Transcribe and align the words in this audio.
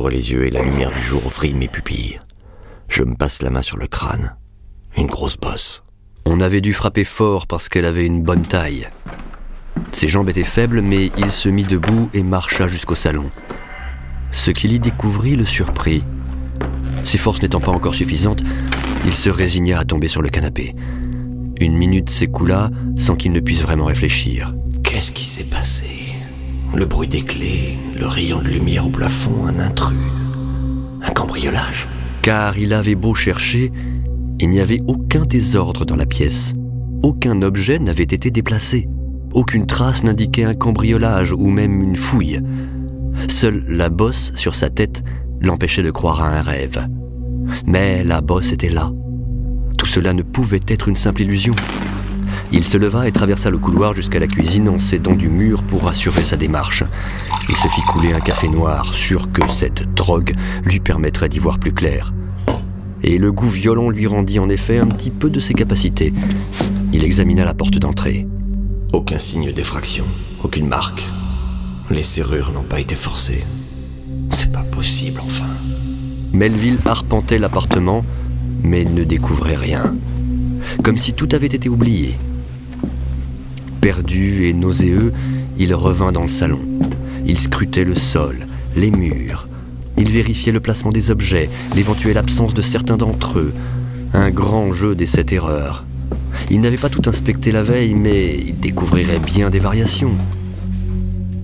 J'ouvre 0.00 0.10
les 0.12 0.32
yeux 0.32 0.46
et 0.46 0.50
la 0.50 0.62
lumière 0.62 0.90
du 0.90 0.98
jour 0.98 1.20
vrille 1.28 1.52
mes 1.52 1.68
pupilles. 1.68 2.20
Je 2.88 3.02
me 3.02 3.16
passe 3.16 3.42
la 3.42 3.50
main 3.50 3.60
sur 3.60 3.76
le 3.76 3.86
crâne. 3.86 4.34
Une 4.96 5.08
grosse 5.08 5.36
bosse. 5.36 5.82
On 6.24 6.40
avait 6.40 6.62
dû 6.62 6.72
frapper 6.72 7.04
fort 7.04 7.46
parce 7.46 7.68
qu'elle 7.68 7.84
avait 7.84 8.06
une 8.06 8.22
bonne 8.22 8.40
taille. 8.40 8.88
Ses 9.92 10.08
jambes 10.08 10.30
étaient 10.30 10.42
faibles, 10.42 10.80
mais 10.80 11.10
il 11.18 11.30
se 11.30 11.50
mit 11.50 11.64
debout 11.64 12.08
et 12.14 12.22
marcha 12.22 12.66
jusqu'au 12.66 12.94
salon. 12.94 13.30
Ce 14.30 14.50
qu'il 14.50 14.72
y 14.72 14.78
découvrit 14.78 15.36
le 15.36 15.44
surprit. 15.44 16.02
Ses 17.04 17.18
forces 17.18 17.42
n'étant 17.42 17.60
pas 17.60 17.70
encore 17.70 17.94
suffisantes, 17.94 18.42
il 19.04 19.14
se 19.14 19.28
résigna 19.28 19.80
à 19.80 19.84
tomber 19.84 20.08
sur 20.08 20.22
le 20.22 20.30
canapé. 20.30 20.74
Une 21.60 21.76
minute 21.76 22.08
s'écoula 22.08 22.70
sans 22.96 23.16
qu'il 23.16 23.32
ne 23.32 23.40
puisse 23.40 23.60
vraiment 23.60 23.84
réfléchir. 23.84 24.54
Qu'est-ce 24.82 25.12
qui 25.12 25.26
s'est 25.26 25.50
passé? 25.50 26.09
Le 26.74 26.84
bruit 26.84 27.08
des 27.08 27.22
clés, 27.22 27.76
le 27.98 28.06
rayon 28.06 28.40
de 28.42 28.48
lumière 28.48 28.86
au 28.86 28.90
plafond, 28.90 29.46
un 29.46 29.58
intrus, 29.58 29.98
un 31.02 31.10
cambriolage. 31.12 31.88
Car 32.22 32.56
il 32.58 32.72
avait 32.72 32.94
beau 32.94 33.14
chercher, 33.14 33.72
il 34.38 34.50
n'y 34.50 34.60
avait 34.60 34.80
aucun 34.86 35.24
désordre 35.24 35.84
dans 35.84 35.96
la 35.96 36.06
pièce. 36.06 36.54
Aucun 37.02 37.42
objet 37.42 37.78
n'avait 37.78 38.04
été 38.04 38.30
déplacé. 38.30 38.88
Aucune 39.34 39.66
trace 39.66 40.04
n'indiquait 40.04 40.44
un 40.44 40.54
cambriolage 40.54 41.32
ou 41.32 41.48
même 41.50 41.82
une 41.82 41.96
fouille. 41.96 42.40
Seule 43.28 43.64
la 43.68 43.88
bosse 43.88 44.32
sur 44.36 44.54
sa 44.54 44.70
tête 44.70 45.02
l'empêchait 45.40 45.82
de 45.82 45.90
croire 45.90 46.22
à 46.22 46.38
un 46.38 46.40
rêve. 46.40 46.86
Mais 47.66 48.04
la 48.04 48.20
bosse 48.20 48.52
était 48.52 48.70
là. 48.70 48.92
Tout 49.76 49.86
cela 49.86 50.12
ne 50.12 50.22
pouvait 50.22 50.60
être 50.68 50.88
une 50.88 50.96
simple 50.96 51.22
illusion. 51.22 51.54
Il 52.52 52.64
se 52.64 52.76
leva 52.76 53.06
et 53.06 53.12
traversa 53.12 53.48
le 53.50 53.58
couloir 53.58 53.94
jusqu'à 53.94 54.18
la 54.18 54.26
cuisine 54.26 54.68
en 54.68 54.78
s'aidant 54.78 55.14
du 55.14 55.28
mur 55.28 55.62
pour 55.62 55.88
assurer 55.88 56.24
sa 56.24 56.36
démarche. 56.36 56.82
Il 57.48 57.56
se 57.56 57.68
fit 57.68 57.82
couler 57.82 58.12
un 58.12 58.20
café 58.20 58.48
noir, 58.48 58.92
sûr 58.94 59.30
que 59.30 59.48
cette 59.50 59.94
drogue 59.94 60.34
lui 60.64 60.80
permettrait 60.80 61.28
d'y 61.28 61.38
voir 61.38 61.58
plus 61.58 61.72
clair. 61.72 62.12
Et 63.02 63.18
le 63.18 63.30
goût 63.30 63.48
violent 63.48 63.88
lui 63.88 64.06
rendit 64.06 64.40
en 64.40 64.48
effet 64.48 64.78
un 64.78 64.86
petit 64.86 65.10
peu 65.10 65.30
de 65.30 65.40
ses 65.40 65.54
capacités. 65.54 66.12
Il 66.92 67.04
examina 67.04 67.44
la 67.44 67.54
porte 67.54 67.78
d'entrée. 67.78 68.26
Aucun 68.92 69.18
signe 69.18 69.52
d'effraction, 69.52 70.04
aucune 70.42 70.66
marque. 70.66 71.02
Les 71.88 72.02
serrures 72.02 72.52
n'ont 72.52 72.64
pas 72.64 72.80
été 72.80 72.96
forcées. 72.96 73.44
C'est 74.32 74.52
pas 74.52 74.64
possible, 74.72 75.20
enfin. 75.24 75.46
Melville 76.32 76.78
arpentait 76.84 77.38
l'appartement, 77.38 78.04
mais 78.62 78.84
ne 78.84 79.04
découvrait 79.04 79.56
rien. 79.56 79.94
Comme 80.82 80.98
si 80.98 81.14
tout 81.14 81.28
avait 81.32 81.46
été 81.46 81.68
oublié. 81.68 82.16
Perdu 83.80 84.44
et 84.44 84.52
nauséeux, 84.52 85.12
il 85.58 85.74
revint 85.74 86.12
dans 86.12 86.22
le 86.22 86.28
salon. 86.28 86.60
Il 87.26 87.38
scrutait 87.38 87.84
le 87.84 87.94
sol, 87.94 88.46
les 88.76 88.90
murs. 88.90 89.48
Il 89.96 90.10
vérifiait 90.10 90.52
le 90.52 90.60
placement 90.60 90.92
des 90.92 91.10
objets, 91.10 91.48
l'éventuelle 91.74 92.18
absence 92.18 92.54
de 92.54 92.62
certains 92.62 92.96
d'entre 92.96 93.38
eux. 93.38 93.54
Un 94.12 94.30
grand 94.30 94.72
jeu 94.72 94.94
des 94.94 95.06
sept 95.06 95.32
erreurs. 95.32 95.84
Il 96.50 96.60
n'avait 96.60 96.76
pas 96.76 96.88
tout 96.88 97.02
inspecté 97.06 97.52
la 97.52 97.62
veille, 97.62 97.94
mais 97.94 98.38
il 98.38 98.58
découvrirait 98.58 99.18
bien 99.18 99.50
des 99.50 99.58
variations. 99.58 100.12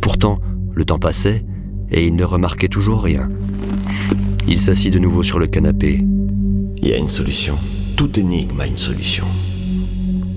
Pourtant, 0.01 0.41
le 0.75 0.85
temps 0.85 0.99
passait 0.99 1.45
et 1.91 2.07
il 2.07 2.17
ne 2.17 2.25
remarquait 2.25 2.69
toujours 2.69 3.03
rien. 3.03 3.29
Il 4.49 4.61
s'assit 4.61 4.93
de 4.93 4.99
nouveau 4.99 5.23
sur 5.23 5.39
le 5.39 5.47
canapé. 5.47 6.05
Il 6.83 6.89
y 6.89 6.93
a 6.93 6.99
une 6.99 7.09
solution. 7.09 7.57
Toute 7.97 8.19
énigme 8.19 8.61
a 8.61 8.67
une 8.67 8.77
solution. 8.77 9.25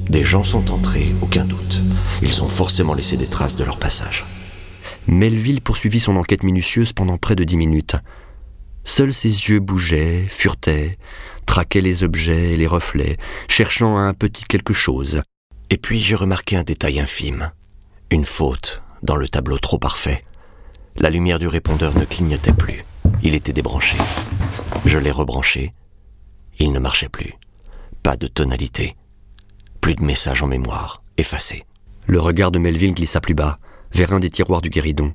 Des 0.10 0.24
gens 0.24 0.44
sont 0.44 0.72
entrés, 0.72 1.14
aucun 1.22 1.46
doute. 1.46 1.84
Ils 2.24 2.42
ont 2.42 2.50
forcément 2.50 2.96
laissé 2.96 3.16
des 3.16 3.28
traces 3.28 3.56
de 3.56 3.64
leur 3.64 3.78
passage. 3.78 4.26
Melville 5.08 5.62
poursuivit 5.62 6.00
son 6.00 6.16
enquête 6.16 6.44
minutieuse 6.44 6.94
pendant 6.94 7.18
près 7.18 7.36
de 7.36 7.44
dix 7.44 7.58
minutes. 7.58 7.96
Seuls 8.84 9.14
ses 9.14 9.30
yeux 9.30 9.60
bougeaient, 9.60 10.26
furetaient, 10.28 10.98
traquaient 11.46 11.82
les 11.82 12.04
objets 12.04 12.54
et 12.54 12.58
les 12.58 12.66
reflets, 12.66 13.18
cherchant 13.48 13.98
un 13.98 14.14
petit 14.14 14.46
quelque 14.46 14.74
chose. 14.74 15.22
Et 15.70 15.78
puis 15.78 16.00
j'ai 16.00 16.16
remarqué 16.16 16.56
un 16.56 16.64
détail 16.64 17.00
infime. 17.00 17.52
Une 18.10 18.26
faute 18.26 18.82
dans 19.04 19.16
le 19.16 19.30
tableau 19.30 19.60
trop 19.60 19.78
parfait. 19.78 20.26
La 20.96 21.12
lumière 21.12 21.40
du 21.40 21.48
répondeur 21.48 21.96
ne 21.98 22.06
clignotait 22.06 22.54
plus. 22.54 22.84
Il 23.22 23.36
était 23.36 23.54
débranché. 23.54 23.98
Je 24.86 24.98
l'ai 24.98 25.12
rebranché. 25.12 25.74
Il 26.58 26.72
ne 26.72 26.80
marchait 26.80 27.10
plus. 27.10 27.36
Pas 28.02 28.18
de 28.18 28.28
tonalité. 28.28 28.96
Plus 29.82 29.96
de 29.96 30.04
message 30.04 30.44
en 30.44 30.48
mémoire. 30.48 31.04
Effacé. 31.18 31.64
Le 32.06 32.20
regard 32.20 32.52
de 32.52 32.60
Melville 32.60 32.94
glissa 32.94 33.22
plus 33.22 33.34
bas, 33.34 33.60
vers 33.94 34.14
un 34.14 34.20
des 34.20 34.30
tiroirs 34.30 34.62
du 34.62 34.70
guéridon. 34.70 35.14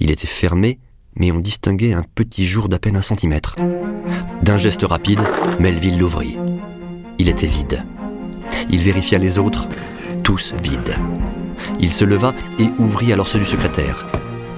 Il 0.00 0.10
était 0.10 0.26
fermé, 0.26 0.80
mais 1.14 1.30
on 1.30 1.38
distinguait 1.38 1.92
un 1.92 2.04
petit 2.14 2.46
jour 2.46 2.68
d'à 2.68 2.78
peine 2.78 2.96
un 2.96 3.02
centimètre. 3.02 3.56
D'un 4.42 4.58
geste 4.58 4.82
rapide, 4.82 5.20
Melville 5.60 5.98
l'ouvrit. 5.98 6.36
Il 7.18 7.28
était 7.28 7.46
vide. 7.46 7.84
Il 8.70 8.80
vérifia 8.80 9.18
les 9.18 9.38
autres, 9.38 9.68
tous 10.22 10.54
vides. 10.62 10.94
Il 11.80 11.92
se 11.92 12.04
leva 12.04 12.34
et 12.58 12.68
ouvrit 12.78 13.12
alors 13.12 13.28
ceux 13.28 13.38
du 13.38 13.46
secrétaire. 13.46 14.06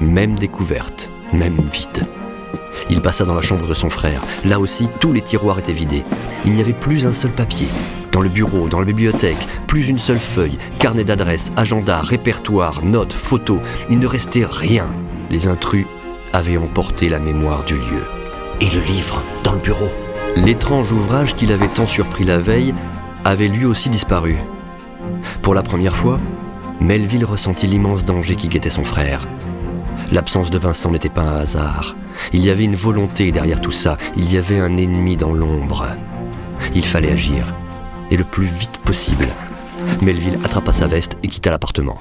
Même 0.01 0.39
découverte, 0.39 1.11
même 1.33 1.61
vide. 1.73 2.07
Il 2.91 3.01
passa 3.01 3.25
dans 3.25 3.35
la 3.35 3.41
chambre 3.41 3.67
de 3.67 3.75
son 3.75 3.91
frère. 3.91 4.21
Là 4.45 4.61
aussi, 4.61 4.89
tous 5.01 5.13
les 5.13 5.21
tiroirs 5.21 5.59
étaient 5.59 5.73
vidés. 5.73 6.05
Il 6.45 6.53
n'y 6.53 6.61
avait 6.61 6.73
plus 6.73 7.07
un 7.07 7.13
seul 7.13 7.33
papier. 7.33 7.69
Dans 8.13 8.21
le 8.21 8.29
bureau, 8.29 8.69
dans 8.69 8.79
la 8.81 8.87
bibliothèque, 8.87 9.47
plus 9.67 9.89
une 9.89 9.99
seule 9.99 10.19
feuille, 10.19 10.59
carnet 10.79 11.05
d'adresses, 11.05 11.51
agenda, 11.57 12.01
répertoire, 12.01 12.85
notes, 12.85 13.13
photos. 13.13 13.61
Il 13.91 13.99
ne 13.99 14.07
restait 14.07 14.47
rien. 14.49 14.87
Les 15.31 15.49
intrus 15.49 15.87
avaient 16.33 16.57
emporté 16.57 17.09
la 17.09 17.21
mémoire 17.21 17.65
du 17.65 17.75
lieu. 17.75 18.05
Et 18.61 18.71
le 18.71 18.81
livre, 18.81 19.23
dans 19.43 19.53
le 19.53 19.59
bureau 19.59 19.91
L'étrange 20.37 20.91
ouvrage 20.91 21.37
qu'il 21.37 21.53
avait 21.53 21.69
tant 21.69 21.87
surpris 21.87 22.25
la 22.25 22.39
veille 22.39 22.75
avait 23.25 23.47
lui 23.47 23.65
aussi 23.65 23.89
disparu. 23.89 24.37
Pour 25.43 25.55
la 25.55 25.63
première 25.63 25.95
fois, 25.95 26.19
Melville 26.81 27.25
ressentit 27.25 27.69
l'immense 27.69 28.05
danger 28.05 28.35
qui 28.35 28.49
guettait 28.49 28.71
son 28.71 28.85
frère. 28.85 29.29
L'absence 30.15 30.49
de 30.49 30.59
Vincent 30.59 30.93
n'était 30.93 31.09
pas 31.09 31.23
un 31.23 31.41
hasard. 31.41 31.97
Il 32.33 32.45
y 32.45 32.49
avait 32.49 32.63
une 32.63 32.77
volonté 32.77 33.33
derrière 33.33 33.61
tout 33.61 33.73
ça. 33.73 33.97
Il 34.17 34.33
y 34.33 34.37
avait 34.39 34.61
un 34.61 34.77
ennemi 34.77 35.17
dans 35.17 35.33
l'ombre. 35.33 35.89
Il 36.73 36.85
fallait 36.85 37.11
agir. 37.11 37.53
Et 38.13 38.17
le 38.17 38.23
plus 38.23 38.47
vite 38.47 38.79
possible. 38.85 39.27
Melville 40.03 40.39
attrapa 40.45 40.73
sa 40.73 40.87
veste 40.87 41.19
et 41.25 41.27
quitta 41.27 41.51
l'appartement. 41.51 41.99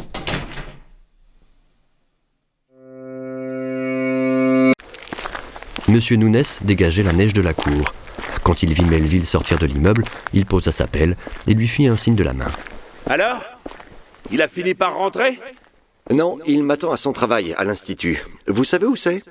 Monsieur 5.88 6.16
Nounès 6.18 6.60
dégageait 6.64 7.02
la 7.02 7.14
neige 7.14 7.34
de 7.34 7.42
la 7.42 7.56
cour. 7.56 7.96
Quand 8.44 8.62
il 8.62 8.74
vit 8.74 8.86
Melville 8.86 9.26
sortir 9.26 9.58
de 9.58 9.66
l'immeuble, 9.66 10.06
il 10.34 10.46
posa 10.46 10.72
sa 10.72 10.86
pelle 10.86 11.18
et 11.48 11.56
lui 11.56 11.68
fit 11.68 11.88
un 11.88 11.98
signe 11.98 12.16
de 12.16 12.24
la 12.24 12.34
main. 12.34 12.52
Alors? 13.10 13.42
Il 14.30 14.40
a 14.44 14.48
fini 14.48 14.76
par 14.76 14.94
rentrer? 14.94 15.40
Non, 16.12 16.38
il 16.46 16.64
m'attend 16.64 16.92
à 16.92 16.98
son 16.98 17.14
travail, 17.14 17.56
à 17.58 17.64
l'Institut. 17.64 18.26
Vous 18.48 18.66
savez 18.66 18.86
où 18.86 18.96
c'est? 18.96 19.22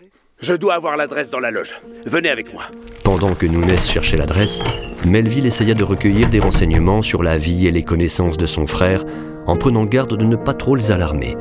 Je 0.41 0.55
dois 0.55 0.75
avoir 0.75 0.97
l'adresse 0.97 1.31
dans 1.31 1.39
la 1.39 1.51
loge. 1.51 1.75
Venez 2.07 2.31
avec 2.31 2.53
moi. 2.53 2.65
Pendant 3.05 3.35
que 3.35 3.47
Nounès 3.47 3.87
cherchait 3.87 4.17
l'adresse, 4.17 4.61
Melville 5.05 5.47
essaya 5.47 5.75
de 5.75 5.85
recueillir 5.85 6.31
des 6.31 6.41
renseignements 6.41 7.03
sur 7.03 7.23
la 7.23 7.37
vie 7.37 7.67
et 7.67 7.71
les 7.71 7.83
connaissances 7.83 8.39
de 8.39 8.47
son 8.47 8.67
frère, 8.67 9.05
en 9.47 9.57
prenant 9.57 9.85
garde 9.85 10.17
de 10.17 10.25
ne 10.25 10.35
pas 10.35 10.55
trop 10.55 10.75
les 10.75 10.91
alarmer. 10.91 11.37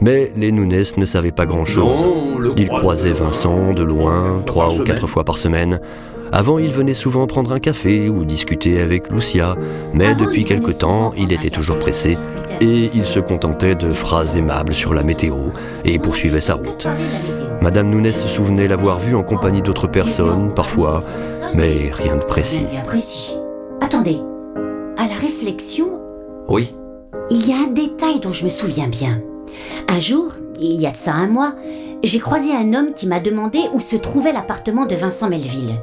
Mais 0.00 0.32
les 0.36 0.50
Nounès 0.50 0.96
ne 0.96 1.06
savaient 1.06 1.30
pas 1.30 1.46
grand-chose. 1.46 2.52
Ils 2.56 2.68
croisaient 2.68 3.12
Vincent 3.12 3.72
de 3.74 3.82
loin, 3.84 4.34
trois 4.44 4.74
ou 4.74 4.82
quatre 4.82 5.06
fois 5.06 5.24
par 5.24 5.38
semaine. 5.38 5.80
Avant, 6.36 6.58
il 6.58 6.72
venait 6.72 6.94
souvent 6.94 7.28
prendre 7.28 7.52
un 7.52 7.60
café 7.60 8.08
ou 8.08 8.24
discuter 8.24 8.80
avec 8.80 9.08
Lucia, 9.08 9.54
mais 9.92 10.16
depuis 10.16 10.42
quelque 10.42 10.72
temps, 10.72 11.12
il 11.16 11.32
était 11.32 11.48
toujours 11.48 11.78
pressé 11.78 12.18
et 12.60 12.90
il 12.92 13.06
se 13.06 13.20
contentait 13.20 13.76
de 13.76 13.92
phrases 13.92 14.34
aimables 14.34 14.74
sur 14.74 14.94
la 14.94 15.04
météo 15.04 15.36
et 15.84 15.96
poursuivait 16.00 16.40
sa 16.40 16.54
route. 16.54 16.88
Madame 17.62 17.88
Nounès 17.88 18.20
se 18.20 18.26
souvenait 18.26 18.66
l'avoir 18.66 18.98
vu 18.98 19.14
en 19.14 19.22
compagnie 19.22 19.62
d'autres 19.62 19.86
personnes, 19.86 20.52
parfois, 20.56 21.04
mais 21.54 21.92
rien 21.92 22.16
de 22.16 22.24
précis. 22.24 22.66
Attendez, 23.80 24.18
à 24.98 25.06
la 25.06 25.14
réflexion, 25.14 26.00
Oui. 26.48 26.74
il 27.30 27.48
y 27.48 27.52
a 27.52 27.58
un 27.58 27.72
détail 27.72 28.18
dont 28.18 28.32
je 28.32 28.44
me 28.44 28.50
souviens 28.50 28.88
bien. 28.88 29.20
Un 29.86 30.00
jour, 30.00 30.32
il 30.58 30.80
y 30.80 30.86
a 30.88 30.90
de 30.90 30.96
ça 30.96 31.12
un 31.12 31.28
mois, 31.28 31.54
j'ai 32.02 32.18
croisé 32.18 32.50
un 32.52 32.74
homme 32.74 32.92
qui 32.92 33.06
m'a 33.06 33.20
demandé 33.20 33.60
où 33.72 33.78
se 33.78 33.94
trouvait 33.94 34.32
l'appartement 34.32 34.84
de 34.84 34.96
Vincent 34.96 35.28
Melville. 35.28 35.76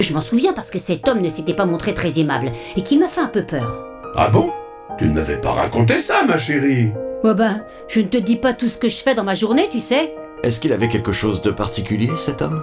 Je 0.00 0.12
m'en 0.12 0.20
souviens 0.20 0.52
parce 0.52 0.70
que 0.70 0.78
cet 0.78 1.08
homme 1.08 1.20
ne 1.20 1.28
s'était 1.28 1.54
pas 1.54 1.64
montré 1.64 1.94
très 1.94 2.18
aimable 2.18 2.52
et 2.76 2.82
qu'il 2.82 3.00
m'a 3.00 3.08
fait 3.08 3.20
un 3.20 3.28
peu 3.28 3.44
peur. 3.44 3.84
Ah 4.14 4.28
bon? 4.28 4.50
Tu 4.98 5.08
ne 5.08 5.14
m'avais 5.14 5.40
pas 5.40 5.52
raconté 5.52 5.98
ça, 5.98 6.24
ma 6.24 6.38
chérie 6.38 6.92
Ouais 7.24 7.34
bah, 7.34 7.56
je 7.88 8.00
ne 8.00 8.06
te 8.06 8.16
dis 8.18 8.36
pas 8.36 8.52
tout 8.52 8.68
ce 8.68 8.76
que 8.76 8.88
je 8.88 8.96
fais 8.96 9.14
dans 9.14 9.24
ma 9.24 9.34
journée, 9.34 9.68
tu 9.70 9.80
sais. 9.80 10.14
Est-ce 10.42 10.60
qu'il 10.60 10.72
avait 10.72 10.88
quelque 10.88 11.12
chose 11.12 11.40
de 11.42 11.50
particulier, 11.50 12.10
cet 12.16 12.42
homme? 12.42 12.62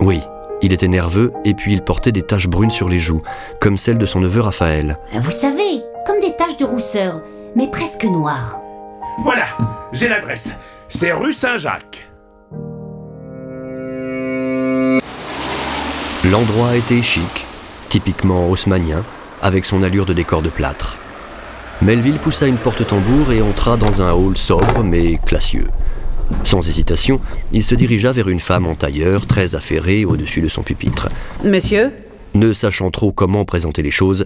Oui, 0.00 0.20
il 0.62 0.72
était 0.72 0.88
nerveux 0.88 1.32
et 1.44 1.54
puis 1.54 1.72
il 1.72 1.82
portait 1.82 2.12
des 2.12 2.22
taches 2.22 2.48
brunes 2.48 2.70
sur 2.70 2.88
les 2.88 2.98
joues, 2.98 3.22
comme 3.60 3.76
celles 3.76 3.98
de 3.98 4.06
son 4.06 4.20
neveu 4.20 4.40
Raphaël. 4.40 4.98
Vous 5.12 5.30
savez, 5.30 5.82
comme 6.06 6.20
des 6.20 6.34
taches 6.34 6.56
de 6.56 6.64
rousseur, 6.64 7.20
mais 7.54 7.68
presque 7.70 8.04
noires. 8.04 8.58
Voilà, 9.20 9.44
j'ai 9.92 10.08
l'adresse. 10.08 10.50
C'est 10.88 11.12
rue 11.12 11.32
Saint-Jacques. 11.32 12.08
L'endroit 16.30 16.74
était 16.74 17.02
chic, 17.02 17.46
typiquement 17.90 18.48
haussmanien, 18.48 19.04
avec 19.42 19.66
son 19.66 19.82
allure 19.82 20.06
de 20.06 20.14
décor 20.14 20.40
de 20.40 20.48
plâtre. 20.48 20.98
Melville 21.82 22.18
poussa 22.18 22.46
une 22.46 22.56
porte-tambour 22.56 23.30
et 23.30 23.42
entra 23.42 23.76
dans 23.76 24.00
un 24.00 24.12
hall 24.12 24.34
sobre 24.34 24.82
mais 24.82 25.18
classieux. 25.18 25.66
Sans 26.42 26.66
hésitation, 26.66 27.20
il 27.52 27.62
se 27.62 27.74
dirigea 27.74 28.10
vers 28.10 28.30
une 28.30 28.40
femme 28.40 28.66
en 28.66 28.74
tailleur, 28.74 29.26
très 29.26 29.54
affairée 29.54 30.06
au-dessus 30.06 30.40
de 30.40 30.48
son 30.48 30.62
pupitre. 30.62 31.10
Monsieur? 31.44 31.92
Ne 32.32 32.54
sachant 32.54 32.90
trop 32.90 33.12
comment 33.12 33.44
présenter 33.44 33.82
les 33.82 33.90
choses, 33.90 34.24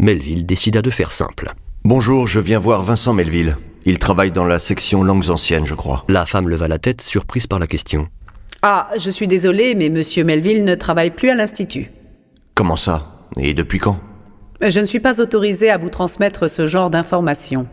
Melville 0.00 0.46
décida 0.46 0.82
de 0.82 0.90
faire 0.90 1.12
simple. 1.12 1.52
Bonjour, 1.84 2.26
je 2.26 2.40
viens 2.40 2.58
voir 2.58 2.82
Vincent 2.82 3.12
Melville. 3.12 3.56
Il 3.84 4.00
travaille 4.00 4.32
dans 4.32 4.44
la 4.44 4.58
section 4.58 5.04
langues 5.04 5.30
anciennes, 5.30 5.64
je 5.64 5.76
crois. 5.76 6.04
La 6.08 6.26
femme 6.26 6.48
leva 6.48 6.66
la 6.66 6.80
tête, 6.80 7.02
surprise 7.02 7.46
par 7.46 7.60
la 7.60 7.68
question. 7.68 8.08
Ah, 8.62 8.90
je 8.98 9.10
suis 9.10 9.28
désolée, 9.28 9.74
mais 9.74 9.88
Monsieur 9.88 10.24
Melville 10.24 10.64
ne 10.64 10.74
travaille 10.74 11.10
plus 11.10 11.30
à 11.30 11.34
l'Institut. 11.34 11.90
Comment 12.54 12.76
ça? 12.76 13.28
Et 13.36 13.54
depuis 13.54 13.78
quand? 13.78 14.00
Je 14.62 14.80
ne 14.80 14.86
suis 14.86 15.00
pas 15.00 15.20
autorisée 15.20 15.70
à 15.70 15.76
vous 15.76 15.90
transmettre 15.90 16.48
ce 16.48 16.66
genre 16.66 16.90
d'informations. 16.90 17.66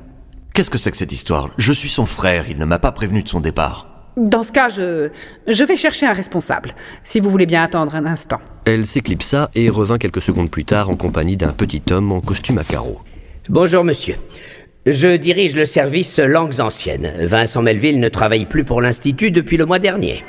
Qu'est-ce 0.54 0.70
que 0.70 0.78
c'est 0.78 0.92
que 0.92 0.98
cette 0.98 1.14
histoire? 1.14 1.50
Je 1.58 1.72
suis 1.72 1.90
son 1.90 2.06
frère, 2.06 2.46
il 2.50 2.60
ne 2.60 2.66
m'a 2.66 2.80
pas 2.80 2.92
prévenu 2.92 3.24
de 3.24 3.30
son 3.30 3.40
départ. 3.40 4.12
Dans 4.18 4.44
ce 4.44 4.52
cas, 4.52 4.70
je, 4.70 5.10
je 5.48 5.64
vais 5.64 5.76
chercher 5.76 6.06
un 6.06 6.14
responsable, 6.14 6.76
si 7.04 7.20
vous 7.20 7.32
voulez 7.32 7.48
bien 7.48 7.64
attendre 7.64 7.96
un 7.96 8.06
instant. 8.06 8.40
Elle 8.66 8.86
s'éclipsa 8.86 9.50
et 9.56 9.70
revint 9.70 9.98
quelques 9.98 10.22
secondes 10.22 10.52
plus 10.52 10.66
tard 10.66 10.90
en 10.90 10.96
compagnie 10.96 11.38
d'un 11.38 11.54
petit 11.54 11.82
homme 11.90 12.12
en 12.12 12.22
costume 12.22 12.60
à 12.60 12.64
carreaux. 12.64 13.02
Bonjour 13.50 13.84
monsieur. 13.84 14.16
Je 14.86 15.16
dirige 15.16 15.56
le 15.56 15.66
service 15.66 16.20
langues 16.20 16.60
anciennes. 16.60 17.12
Vincent 17.22 17.62
Melville 17.62 18.00
ne 18.00 18.10
travaille 18.10 18.46
plus 18.46 18.66
pour 18.66 18.82
l'Institut 18.82 19.32
depuis 19.32 19.58
le 19.58 19.66
mois 19.66 19.80
dernier. 19.80 20.24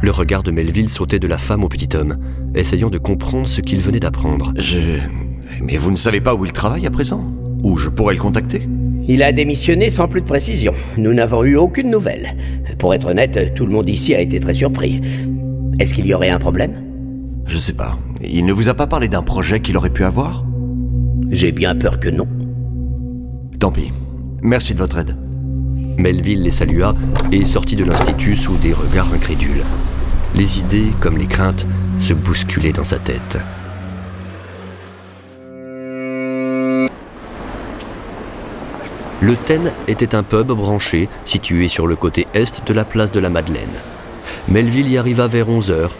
Le 0.00 0.10
regard 0.12 0.44
de 0.44 0.52
Melville 0.52 0.88
sautait 0.88 1.18
de 1.18 1.26
la 1.26 1.38
femme 1.38 1.64
au 1.64 1.68
petit 1.68 1.96
homme, 1.96 2.18
essayant 2.54 2.88
de 2.88 2.98
comprendre 2.98 3.48
ce 3.48 3.60
qu'il 3.60 3.80
venait 3.80 3.98
d'apprendre. 3.98 4.52
Je... 4.56 4.78
Mais 5.60 5.76
vous 5.76 5.90
ne 5.90 5.96
savez 5.96 6.20
pas 6.20 6.34
où 6.34 6.44
il 6.44 6.52
travaille 6.52 6.86
à 6.86 6.90
présent? 6.90 7.24
Où 7.64 7.76
je 7.76 7.88
pourrais 7.88 8.14
le 8.14 8.20
contacter? 8.20 8.68
Il 9.08 9.22
a 9.24 9.32
démissionné 9.32 9.90
sans 9.90 10.06
plus 10.06 10.20
de 10.20 10.26
précision. 10.26 10.72
Nous 10.98 11.12
n'avons 11.14 11.42
eu 11.42 11.56
aucune 11.56 11.90
nouvelle. 11.90 12.36
Pour 12.78 12.94
être 12.94 13.08
honnête, 13.08 13.54
tout 13.54 13.66
le 13.66 13.72
monde 13.72 13.88
ici 13.88 14.14
a 14.14 14.20
été 14.20 14.38
très 14.38 14.54
surpris. 14.54 15.00
Est-ce 15.80 15.94
qu'il 15.94 16.06
y 16.06 16.14
aurait 16.14 16.30
un 16.30 16.38
problème? 16.38 16.84
Je 17.46 17.58
sais 17.58 17.72
pas. 17.72 17.98
Il 18.22 18.46
ne 18.46 18.52
vous 18.52 18.68
a 18.68 18.74
pas 18.74 18.86
parlé 18.86 19.08
d'un 19.08 19.22
projet 19.22 19.60
qu'il 19.60 19.76
aurait 19.76 19.90
pu 19.90 20.04
avoir? 20.04 20.44
J'ai 21.30 21.50
bien 21.50 21.74
peur 21.74 21.98
que 21.98 22.08
non. 22.08 22.28
Tant 23.58 23.72
pis. 23.72 23.90
Merci 24.42 24.74
de 24.74 24.78
votre 24.78 24.98
aide. 24.98 25.16
Melville 25.98 26.44
les 26.44 26.52
salua 26.52 26.94
et 27.32 27.44
sortit 27.44 27.74
de 27.74 27.84
l'institut 27.84 28.36
sous 28.36 28.56
des 28.56 28.72
regards 28.72 29.12
incrédules. 29.12 29.64
Les 30.36 30.60
idées, 30.60 30.92
comme 31.00 31.18
les 31.18 31.26
craintes, 31.26 31.66
se 31.98 32.14
bousculaient 32.14 32.72
dans 32.72 32.84
sa 32.84 32.98
tête. 32.98 33.38
Le 39.20 39.34
Ten 39.34 39.72
était 39.88 40.14
un 40.14 40.22
pub 40.22 40.52
branché 40.52 41.08
situé 41.24 41.66
sur 41.66 41.88
le 41.88 41.96
côté 41.96 42.28
est 42.32 42.64
de 42.64 42.72
la 42.72 42.84
place 42.84 43.10
de 43.10 43.18
la 43.18 43.28
Madeleine. 43.28 43.66
Melville 44.46 44.88
y 44.88 44.98
arriva 44.98 45.26
vers 45.26 45.48
11 45.48 45.72
heures. 45.72 45.96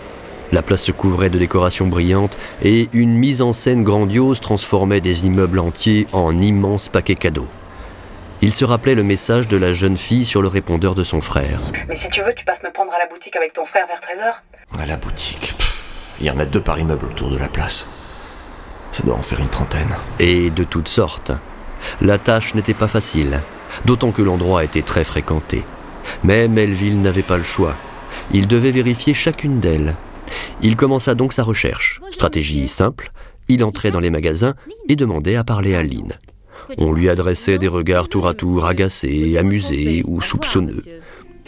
La 0.52 0.62
place 0.62 0.84
se 0.84 0.92
couvrait 0.92 1.28
de 1.28 1.40
décorations 1.40 1.88
brillantes 1.88 2.38
et 2.62 2.88
une 2.92 3.14
mise 3.14 3.42
en 3.42 3.52
scène 3.52 3.82
grandiose 3.82 4.38
transformait 4.38 5.00
des 5.00 5.26
immeubles 5.26 5.58
entiers 5.58 6.06
en 6.12 6.40
immenses 6.40 6.88
paquets 6.88 7.16
cadeaux. 7.16 7.48
Il 8.40 8.54
se 8.54 8.64
rappelait 8.64 8.94
le 8.94 9.02
message 9.02 9.48
de 9.48 9.56
la 9.56 9.72
jeune 9.72 9.96
fille 9.96 10.24
sur 10.24 10.42
le 10.42 10.48
répondeur 10.48 10.94
de 10.94 11.02
son 11.02 11.20
frère. 11.20 11.60
Mais 11.88 11.96
si 11.96 12.08
tu 12.08 12.22
veux, 12.22 12.32
tu 12.34 12.44
passes 12.44 12.62
me 12.62 12.70
prendre 12.70 12.92
à 12.92 12.98
la 12.98 13.06
boutique 13.06 13.34
avec 13.34 13.52
ton 13.52 13.64
frère 13.66 13.86
vers 13.88 13.98
13h 13.98 14.80
À 14.80 14.86
la 14.86 14.96
boutique. 14.96 15.54
Pff, 15.58 15.82
il 16.20 16.26
y 16.26 16.30
en 16.30 16.38
a 16.38 16.46
deux 16.46 16.60
par 16.60 16.78
immeuble 16.78 17.06
autour 17.06 17.30
de 17.30 17.36
la 17.38 17.48
place. 17.48 17.86
Ça 18.92 19.02
doit 19.02 19.16
en 19.16 19.22
faire 19.22 19.40
une 19.40 19.48
trentaine. 19.48 19.88
Et 20.20 20.50
de 20.50 20.62
toutes 20.62 20.88
sortes. 20.88 21.32
La 22.00 22.18
tâche 22.18 22.54
n'était 22.54 22.74
pas 22.74 22.86
facile, 22.88 23.40
d'autant 23.84 24.12
que 24.12 24.22
l'endroit 24.22 24.62
était 24.62 24.82
très 24.82 25.04
fréquenté. 25.04 25.64
Mais 26.22 26.46
Melville 26.46 27.00
n'avait 27.00 27.22
pas 27.22 27.38
le 27.38 27.42
choix. 27.42 27.74
Il 28.30 28.46
devait 28.46 28.70
vérifier 28.70 29.14
chacune 29.14 29.58
d'elles. 29.58 29.96
Il 30.62 30.76
commença 30.76 31.16
donc 31.16 31.32
sa 31.32 31.42
recherche. 31.42 32.00
Stratégie 32.10 32.68
simple, 32.68 33.10
il 33.48 33.64
entrait 33.64 33.90
dans 33.90 34.00
les 34.00 34.10
magasins 34.10 34.54
et 34.88 34.94
demandait 34.94 35.36
à 35.36 35.44
parler 35.44 35.74
à 35.74 35.82
Lynn. 35.82 36.18
On 36.76 36.92
lui 36.92 37.08
adressait 37.08 37.58
des 37.58 37.68
regards 37.68 38.08
tour 38.08 38.26
à 38.26 38.34
tour 38.34 38.66
agacés, 38.66 39.38
amusés 39.38 40.02
ou 40.06 40.20
soupçonneux. 40.20 40.82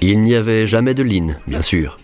Il 0.00 0.22
n'y 0.22 0.34
avait 0.34 0.66
jamais 0.66 0.94
de 0.94 1.02
Lynn, 1.02 1.38
bien 1.46 1.62
sûr. 1.62 1.98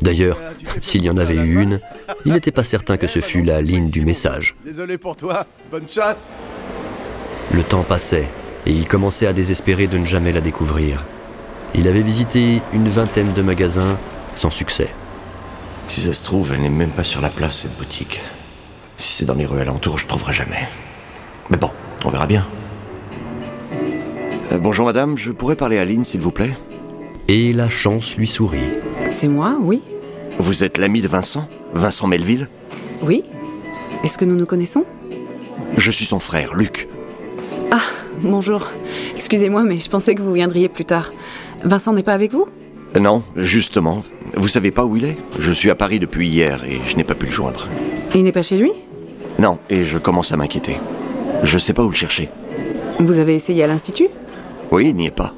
D'ailleurs, 0.00 0.40
s'il 0.80 1.04
y 1.04 1.10
en 1.10 1.16
avait 1.18 1.36
eu 1.36 1.60
une, 1.60 1.80
il 2.24 2.32
n'était 2.32 2.52
pas 2.52 2.64
certain 2.64 2.96
que 2.96 3.06
ce 3.06 3.20
fût 3.20 3.42
la 3.42 3.60
ligne 3.60 3.90
du 3.90 4.04
message. 4.04 4.56
Désolé 4.64 4.98
pour 4.98 5.16
toi, 5.16 5.46
bonne 5.70 5.88
chasse 5.88 6.32
Le 7.52 7.62
temps 7.62 7.82
passait 7.82 8.28
et 8.66 8.72
il 8.72 8.88
commençait 8.88 9.26
à 9.26 9.32
désespérer 9.32 9.86
de 9.86 9.98
ne 9.98 10.06
jamais 10.06 10.32
la 10.32 10.40
découvrir. 10.40 11.04
Il 11.74 11.86
avait 11.86 12.00
visité 12.00 12.62
une 12.72 12.88
vingtaine 12.88 13.32
de 13.32 13.42
magasins 13.42 13.98
sans 14.36 14.50
succès. 14.50 14.88
Si 15.88 16.00
ça 16.00 16.12
se 16.12 16.24
trouve, 16.24 16.52
elle 16.54 16.62
n'est 16.62 16.70
même 16.70 16.90
pas 16.90 17.04
sur 17.04 17.20
la 17.20 17.28
place, 17.28 17.58
cette 17.58 17.76
boutique. 17.76 18.22
Si 18.96 19.12
c'est 19.12 19.26
dans 19.26 19.34
les 19.34 19.44
rues 19.44 19.60
alentours, 19.60 19.98
je 19.98 20.06
trouverai 20.06 20.32
jamais. 20.32 20.68
Mais 21.50 21.58
bon, 21.58 21.70
on 22.04 22.10
verra 22.10 22.26
bien. 22.26 22.46
Euh, 24.54 24.58
bonjour 24.58 24.86
madame, 24.86 25.18
je 25.18 25.32
pourrais 25.32 25.56
parler 25.56 25.78
à 25.78 25.84
Lynn, 25.84 26.04
s'il 26.04 26.20
vous 26.20 26.30
plaît 26.30 26.52
Et 27.28 27.52
la 27.52 27.68
chance 27.68 28.16
lui 28.16 28.26
sourit. 28.26 28.60
C'est 29.08 29.28
moi, 29.28 29.56
oui. 29.60 29.82
Vous 30.38 30.62
êtes 30.64 30.78
l'ami 30.78 31.02
de 31.02 31.08
Vincent 31.08 31.48
Vincent 31.72 32.06
Melville 32.06 32.48
Oui 33.02 33.24
Est-ce 34.04 34.16
que 34.18 34.24
nous 34.24 34.36
nous 34.36 34.46
connaissons 34.46 34.84
Je 35.76 35.90
suis 35.90 36.04
son 36.04 36.18
frère, 36.18 36.54
Luc. 36.54 36.88
Ah, 37.72 37.80
bonjour. 38.22 38.70
Excusez-moi, 39.16 39.64
mais 39.64 39.78
je 39.78 39.88
pensais 39.90 40.14
que 40.14 40.22
vous 40.22 40.32
viendriez 40.32 40.68
plus 40.68 40.84
tard. 40.84 41.12
Vincent 41.64 41.92
n'est 41.92 42.02
pas 42.02 42.14
avec 42.14 42.32
vous 42.32 42.46
Euh, 42.96 43.00
Non, 43.00 43.22
justement. 43.36 44.04
Vous 44.36 44.48
savez 44.48 44.70
pas 44.70 44.84
où 44.84 44.96
il 44.96 45.04
est? 45.04 45.16
Je 45.38 45.52
suis 45.52 45.70
à 45.70 45.74
Paris 45.74 45.98
depuis 46.00 46.28
hier 46.28 46.64
et 46.64 46.80
je 46.86 46.96
n'ai 46.96 47.04
pas 47.04 47.14
pu 47.14 47.26
le 47.26 47.32
joindre. 47.32 47.68
Il 48.14 48.22
n'est 48.22 48.32
pas 48.32 48.42
chez 48.42 48.58
lui? 48.58 48.72
Non, 49.38 49.58
et 49.68 49.82
je 49.84 49.98
commence 49.98 50.32
à 50.32 50.36
m'inquiéter. 50.36 50.76
Je 51.42 51.58
sais 51.58 51.72
pas 51.72 51.82
où 51.82 51.88
le 51.88 51.94
chercher. 51.94 52.28
Vous 53.00 53.18
avez 53.18 53.34
essayé 53.34 53.64
à 53.64 53.66
l'Institut 53.66 54.08
Oui, 54.74 54.88
il 54.88 54.96
n'y 54.96 55.06
est 55.06 55.12
pas. 55.12 55.32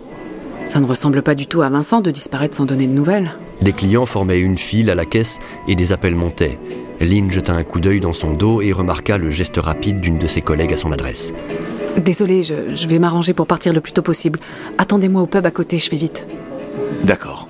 Ça 0.67 0.81
ne 0.81 0.87
ressemble 0.87 1.21
pas 1.21 1.35
du 1.35 1.47
tout 1.47 1.61
à 1.61 1.69
Vincent 1.69 2.01
de 2.01 2.11
disparaître 2.11 2.55
sans 2.55 2.65
donner 2.65 2.87
de 2.87 2.93
nouvelles. 2.95 3.33
Des 3.61 3.75
clients 3.75 4.07
formaient 4.07 4.39
une 4.39 4.57
file 4.57 4.89
à 4.89 4.95
la 4.95 5.05
caisse 5.05 5.41
et 5.69 5.75
des 5.75 5.93
appels 5.93 6.17
montaient. 6.17 6.59
Lynn 7.01 7.31
jeta 7.31 7.53
un 7.53 7.63
coup 7.63 7.79
d'œil 7.79 8.01
dans 8.01 8.15
son 8.15 8.33
dos 8.33 8.63
et 8.63 8.73
remarqua 8.73 9.19
le 9.19 9.31
geste 9.31 9.59
rapide 9.59 10.01
d'une 10.01 10.17
de 10.17 10.27
ses 10.27 10.41
collègues 10.41 10.73
à 10.73 10.79
son 10.79 10.91
adresse. 10.91 11.35
Désolée, 11.99 12.43
je, 12.43 12.75
je 12.75 12.89
vais 12.89 12.99
m'arranger 12.99 13.35
pour 13.35 13.47
partir 13.47 13.75
le 13.75 13.83
plus 13.83 13.93
tôt 13.93 14.01
possible. 14.01 14.41
Attendez-moi 14.79 15.21
au 15.21 15.27
pub 15.27 15.45
à 15.45 15.51
côté, 15.51 15.79
je 15.79 15.91
fais 15.91 15.97
vite. 15.97 16.27
D'accord. 17.05 17.47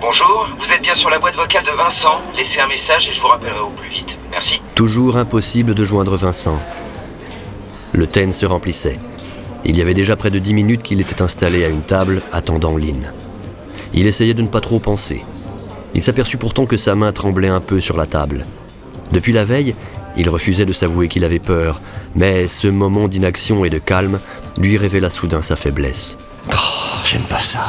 Bonjour, 0.00 0.48
vous 0.58 0.72
êtes 0.72 0.80
bien 0.80 0.94
sur 0.94 1.10
la 1.10 1.18
boîte 1.18 1.36
vocale 1.36 1.64
de 1.64 1.72
Vincent. 1.72 2.22
Laissez 2.34 2.58
un 2.58 2.68
message 2.68 3.06
et 3.06 3.12
je 3.12 3.20
vous 3.20 3.28
rappellerai 3.28 3.60
au 3.60 3.68
plus 3.68 3.90
vite. 3.90 4.16
Merci. 4.30 4.60
Toujours 4.74 5.16
impossible 5.16 5.74
de 5.74 5.84
joindre 5.84 6.16
Vincent. 6.16 6.58
Le 7.92 8.06
ten 8.06 8.32
se 8.32 8.46
remplissait. 8.46 8.98
Il 9.64 9.76
y 9.76 9.82
avait 9.82 9.94
déjà 9.94 10.16
près 10.16 10.30
de 10.30 10.38
dix 10.38 10.54
minutes 10.54 10.82
qu'il 10.82 11.00
était 11.00 11.22
installé 11.22 11.64
à 11.64 11.68
une 11.68 11.82
table, 11.82 12.22
attendant 12.32 12.76
Lynn. 12.76 13.12
Il 13.92 14.06
essayait 14.06 14.34
de 14.34 14.42
ne 14.42 14.48
pas 14.48 14.60
trop 14.60 14.78
penser. 14.78 15.22
Il 15.94 16.02
s'aperçut 16.02 16.38
pourtant 16.38 16.66
que 16.66 16.76
sa 16.76 16.94
main 16.94 17.12
tremblait 17.12 17.48
un 17.48 17.60
peu 17.60 17.80
sur 17.80 17.96
la 17.96 18.06
table. 18.06 18.46
Depuis 19.12 19.32
la 19.32 19.44
veille, 19.44 19.74
il 20.16 20.28
refusait 20.28 20.66
de 20.66 20.72
s'avouer 20.72 21.08
qu'il 21.08 21.24
avait 21.24 21.40
peur, 21.40 21.80
mais 22.14 22.46
ce 22.46 22.68
moment 22.68 23.08
d'inaction 23.08 23.64
et 23.64 23.70
de 23.70 23.78
calme 23.78 24.20
lui 24.56 24.76
révéla 24.76 25.10
soudain 25.10 25.42
sa 25.42 25.56
faiblesse. 25.56 26.16
Oh, 26.52 26.56
j'aime 27.04 27.22
pas 27.22 27.40
ça. 27.40 27.66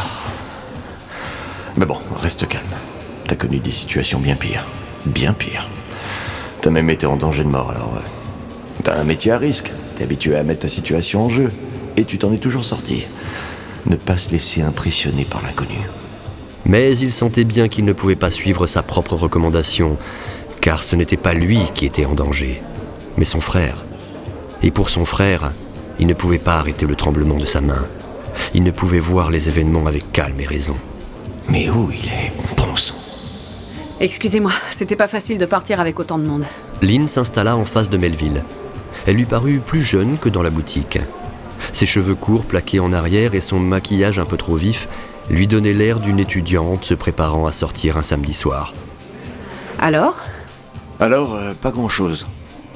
Mais 1.77 1.85
bon, 1.85 1.97
reste 2.19 2.47
calme. 2.47 2.63
T'as 3.27 3.35
connu 3.35 3.59
des 3.59 3.71
situations 3.71 4.19
bien 4.19 4.35
pires. 4.35 4.65
Bien 5.05 5.33
pires. 5.33 5.67
T'as 6.61 6.69
même 6.69 6.89
été 6.89 7.05
en 7.05 7.15
danger 7.15 7.43
de 7.43 7.49
mort, 7.49 7.71
alors... 7.71 7.93
euh, 7.97 8.01
T'as 8.83 8.99
un 8.99 9.03
métier 9.03 9.31
à 9.31 9.37
risque. 9.37 9.71
T'es 9.97 10.03
habitué 10.03 10.35
à 10.35 10.43
mettre 10.43 10.61
ta 10.61 10.67
situation 10.67 11.25
en 11.25 11.29
jeu. 11.29 11.51
Et 11.97 12.05
tu 12.05 12.17
t'en 12.17 12.31
es 12.31 12.37
toujours 12.37 12.63
sorti. 12.63 13.05
Ne 13.85 13.95
pas 13.95 14.17
se 14.17 14.31
laisser 14.31 14.61
impressionner 14.61 15.25
par 15.25 15.41
l'inconnu. 15.43 15.77
Mais 16.65 16.95
il 16.97 17.11
sentait 17.11 17.43
bien 17.43 17.67
qu'il 17.67 17.85
ne 17.85 17.93
pouvait 17.93 18.15
pas 18.15 18.31
suivre 18.31 18.67
sa 18.67 18.81
propre 18.83 19.15
recommandation, 19.15 19.97
car 20.61 20.81
ce 20.83 20.95
n'était 20.95 21.17
pas 21.17 21.33
lui 21.33 21.59
qui 21.73 21.85
était 21.85 22.05
en 22.05 22.13
danger, 22.13 22.61
mais 23.17 23.25
son 23.25 23.41
frère. 23.41 23.83
Et 24.63 24.71
pour 24.71 24.89
son 24.89 25.05
frère, 25.05 25.51
il 25.99 26.07
ne 26.07 26.13
pouvait 26.13 26.37
pas 26.39 26.55
arrêter 26.57 26.85
le 26.85 26.95
tremblement 26.95 27.37
de 27.37 27.45
sa 27.45 27.61
main. 27.61 27.85
Il 28.53 28.63
ne 28.63 28.71
pouvait 28.71 28.99
voir 28.99 29.31
les 29.31 29.49
événements 29.49 29.87
avec 29.87 30.11
calme 30.11 30.39
et 30.39 30.45
raison. 30.45 30.75
Mais 31.49 31.69
où 31.69 31.91
il 31.91 32.07
est? 32.07 32.31
Bon 32.55 32.75
sang. 32.75 32.95
Excusez-moi, 34.01 34.51
c'était 34.73 34.95
pas 34.95 35.07
facile 35.07 35.37
de 35.37 35.45
partir 35.45 35.79
avec 35.79 35.99
autant 35.99 36.17
de 36.17 36.25
monde. 36.25 36.43
Lynn 36.81 37.07
s'installa 37.07 37.55
en 37.55 37.65
face 37.65 37.87
de 37.87 37.99
Melville. 37.99 38.43
Elle 39.05 39.15
lui 39.15 39.25
parut 39.25 39.59
plus 39.59 39.83
jeune 39.83 40.17
que 40.17 40.27
dans 40.27 40.41
la 40.41 40.49
boutique. 40.49 40.97
Ses 41.71 41.85
cheveux 41.85 42.15
courts 42.15 42.45
plaqués 42.45 42.79
en 42.79 42.93
arrière 42.93 43.35
et 43.35 43.41
son 43.41 43.59
maquillage 43.59 44.17
un 44.17 44.25
peu 44.25 44.37
trop 44.37 44.55
vif 44.55 44.89
lui 45.29 45.45
donnaient 45.45 45.73
l'air 45.73 45.99
d'une 45.99 46.19
étudiante 46.19 46.83
se 46.83 46.95
préparant 46.95 47.45
à 47.45 47.51
sortir 47.51 47.97
un 47.97 48.01
samedi 48.01 48.33
soir. 48.33 48.73
Alors? 49.77 50.19
Alors, 50.99 51.35
euh, 51.35 51.53
pas 51.53 51.69
grand-chose. 51.69 52.25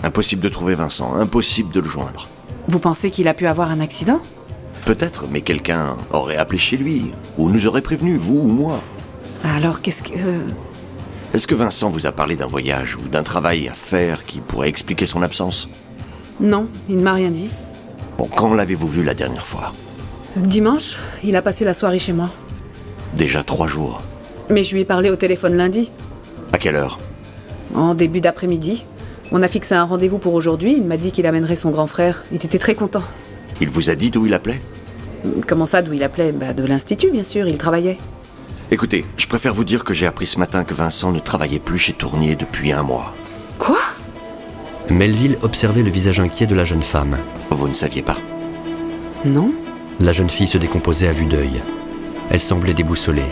Impossible 0.04 0.44
de 0.44 0.50
trouver 0.50 0.76
Vincent, 0.76 1.16
impossible 1.16 1.74
de 1.74 1.80
le 1.80 1.90
joindre. 1.90 2.28
Vous 2.68 2.78
pensez 2.80 3.10
qu'il 3.10 3.28
a 3.28 3.34
pu 3.34 3.48
avoir 3.48 3.72
un 3.72 3.80
accident? 3.80 4.22
Peut-être, 4.86 5.26
mais 5.32 5.42
quelqu'un 5.42 5.98
aurait 6.12 6.38
appelé 6.38 6.60
chez 6.60 6.78
lui, 6.78 7.12
ou 7.40 7.50
nous 7.50 7.66
aurait 7.66 7.82
prévenu, 7.82 8.16
vous 8.16 8.38
ou 8.38 8.48
moi. 8.48 8.80
Alors 9.44 9.82
qu'est-ce 9.82 10.04
que... 10.04 10.14
euh, 10.14 10.48
Est-ce 11.36 11.48
que 11.48 11.56
Vincent 11.56 11.90
vous 11.90 12.06
a 12.06 12.14
parlé 12.14 12.38
d'un 12.38 12.48
voyage 12.48 12.96
ou 12.96 13.10
d'un 13.10 13.22
travail 13.22 13.68
à 13.68 13.74
faire 13.74 14.24
qui 14.24 14.40
pourrait 14.40 14.70
expliquer 14.70 15.06
son 15.06 15.22
absence 15.22 15.68
Non, 16.40 16.68
il 16.88 16.96
ne 16.96 17.02
m'a 17.04 17.12
rien 17.12 17.30
dit. 17.30 17.50
Bon, 18.18 18.30
quand 18.34 18.54
l'avez-vous 18.54 18.88
vu 18.88 19.04
la 19.04 19.14
dernière 19.14 19.46
fois 19.46 19.74
Dimanche, 20.38 20.96
il 21.26 21.36
a 21.36 21.42
passé 21.42 21.66
la 21.66 21.74
soirée 21.74 22.00
chez 22.00 22.14
moi. 22.14 22.30
Déjà 23.18 23.44
trois 23.44 23.68
jours. 23.68 24.02
Mais 24.50 24.64
je 24.64 24.76
lui 24.76 24.84
ai 24.84 24.86
parlé 24.86 25.10
au 25.10 25.18
téléphone 25.18 25.58
lundi, 25.58 25.92
À 26.54 26.58
quelle 26.58 26.78
heure 26.78 27.00
en 27.74 27.96
début 27.96 28.22
d'après-midi. 28.22 28.86
On 29.34 29.44
a 29.44 29.50
fixé 29.50 29.76
un 29.76 29.84
rendez-vous 29.84 30.20
pour 30.20 30.36
aujourd'hui, 30.36 30.72
il 30.78 30.86
m'a 30.86 30.96
dit 30.96 31.12
qu'il 31.12 31.26
amènerait 31.26 31.56
son 31.58 31.70
grand 31.70 31.88
frère. 31.88 32.24
Il 32.32 32.38
était 32.38 32.60
très 32.60 32.76
content. 32.76 33.04
Il 33.60 33.68
vous 33.70 33.90
a 33.90 33.96
dit 33.96 34.10
d'où 34.10 34.26
il 34.26 34.34
appelait 34.34 34.62
Comment 35.50 35.66
ça, 35.66 35.82
d'où 35.82 35.92
il 35.92 36.04
appelait? 36.06 36.32
Bah, 36.32 36.54
De 36.54 36.64
l'institut, 36.64 37.12
bien 37.12 37.24
sûr, 37.24 37.46
il 37.46 37.58
travaillait. 37.58 37.98
Écoutez, 38.72 39.06
je 39.18 39.28
préfère 39.28 39.54
vous 39.54 39.64
dire 39.64 39.84
que 39.84 39.94
j'ai 39.94 40.08
appris 40.08 40.26
ce 40.26 40.40
matin 40.40 40.64
que 40.64 40.74
Vincent 40.74 41.12
ne 41.12 41.20
travaillait 41.20 41.60
plus 41.60 41.78
chez 41.78 41.94
Tournier 41.94 42.36
depuis 42.36 42.72
un 42.72 42.84
mois. 42.84 43.14
Quoi? 43.60 43.78
Melville 44.90 45.38
observait 45.44 45.84
le 45.84 45.90
visage 45.90 46.20
inquiet 46.20 46.48
de 46.48 46.56
la 46.56 46.66
jeune 46.66 46.84
femme. 46.84 47.18
Vous 47.52 47.68
ne 47.68 47.74
saviez 47.74 48.02
pas? 48.02 48.18
Non 49.24 49.52
La 50.00 50.12
jeune 50.12 50.30
fille 50.30 50.48
se 50.48 50.58
décomposait 50.58 51.08
à 51.08 51.14
vue 51.14 51.26
d'œil. 51.26 51.62
Elle 52.32 52.40
semblait 52.40 52.74
déboussolée. 52.74 53.26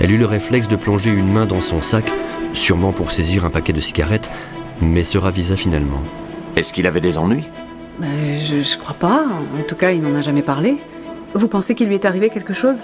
Elle 0.00 0.12
eut 0.12 0.18
le 0.18 0.26
réflexe 0.26 0.68
de 0.68 0.76
plonger 0.76 1.10
une 1.10 1.32
main 1.32 1.46
dans 1.46 1.60
son 1.60 1.82
sac, 1.82 2.10
sûrement 2.52 2.92
pour 2.92 3.10
saisir 3.12 3.44
un 3.44 3.50
paquet 3.50 3.72
de 3.72 3.80
cigarettes, 3.80 4.30
mais 4.80 5.04
se 5.04 5.18
ravisa 5.18 5.56
finalement. 5.56 6.02
Est-ce 6.56 6.72
qu'il 6.72 6.86
avait 6.86 7.00
des 7.00 7.18
ennuis? 7.18 7.44
Bah, 7.98 8.06
je, 8.36 8.60
je 8.62 8.78
crois 8.78 8.94
pas. 8.94 9.26
En 9.58 9.62
tout 9.62 9.76
cas, 9.76 9.90
il 9.90 10.00
n'en 10.02 10.14
a 10.14 10.20
jamais 10.20 10.42
parlé. 10.42 10.76
Vous 11.34 11.48
pensez 11.48 11.74
qu'il 11.74 11.88
lui 11.88 11.94
est 11.94 12.04
arrivé 12.04 12.30
quelque 12.30 12.52
chose? 12.52 12.82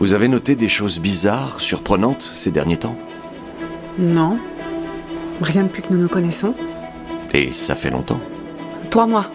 Vous 0.00 0.12
avez 0.12 0.28
noté 0.28 0.54
des 0.54 0.68
choses 0.68 1.00
bizarres, 1.00 1.60
surprenantes 1.60 2.22
ces 2.22 2.52
derniers 2.52 2.76
temps 2.76 2.96
Non. 3.98 4.38
Rien 5.40 5.64
depuis 5.64 5.82
que 5.82 5.92
nous 5.92 5.98
nous 5.98 6.08
connaissons. 6.08 6.54
Et 7.34 7.52
ça 7.52 7.74
fait 7.74 7.90
longtemps. 7.90 8.20
Trois 8.90 9.06
mois. 9.08 9.30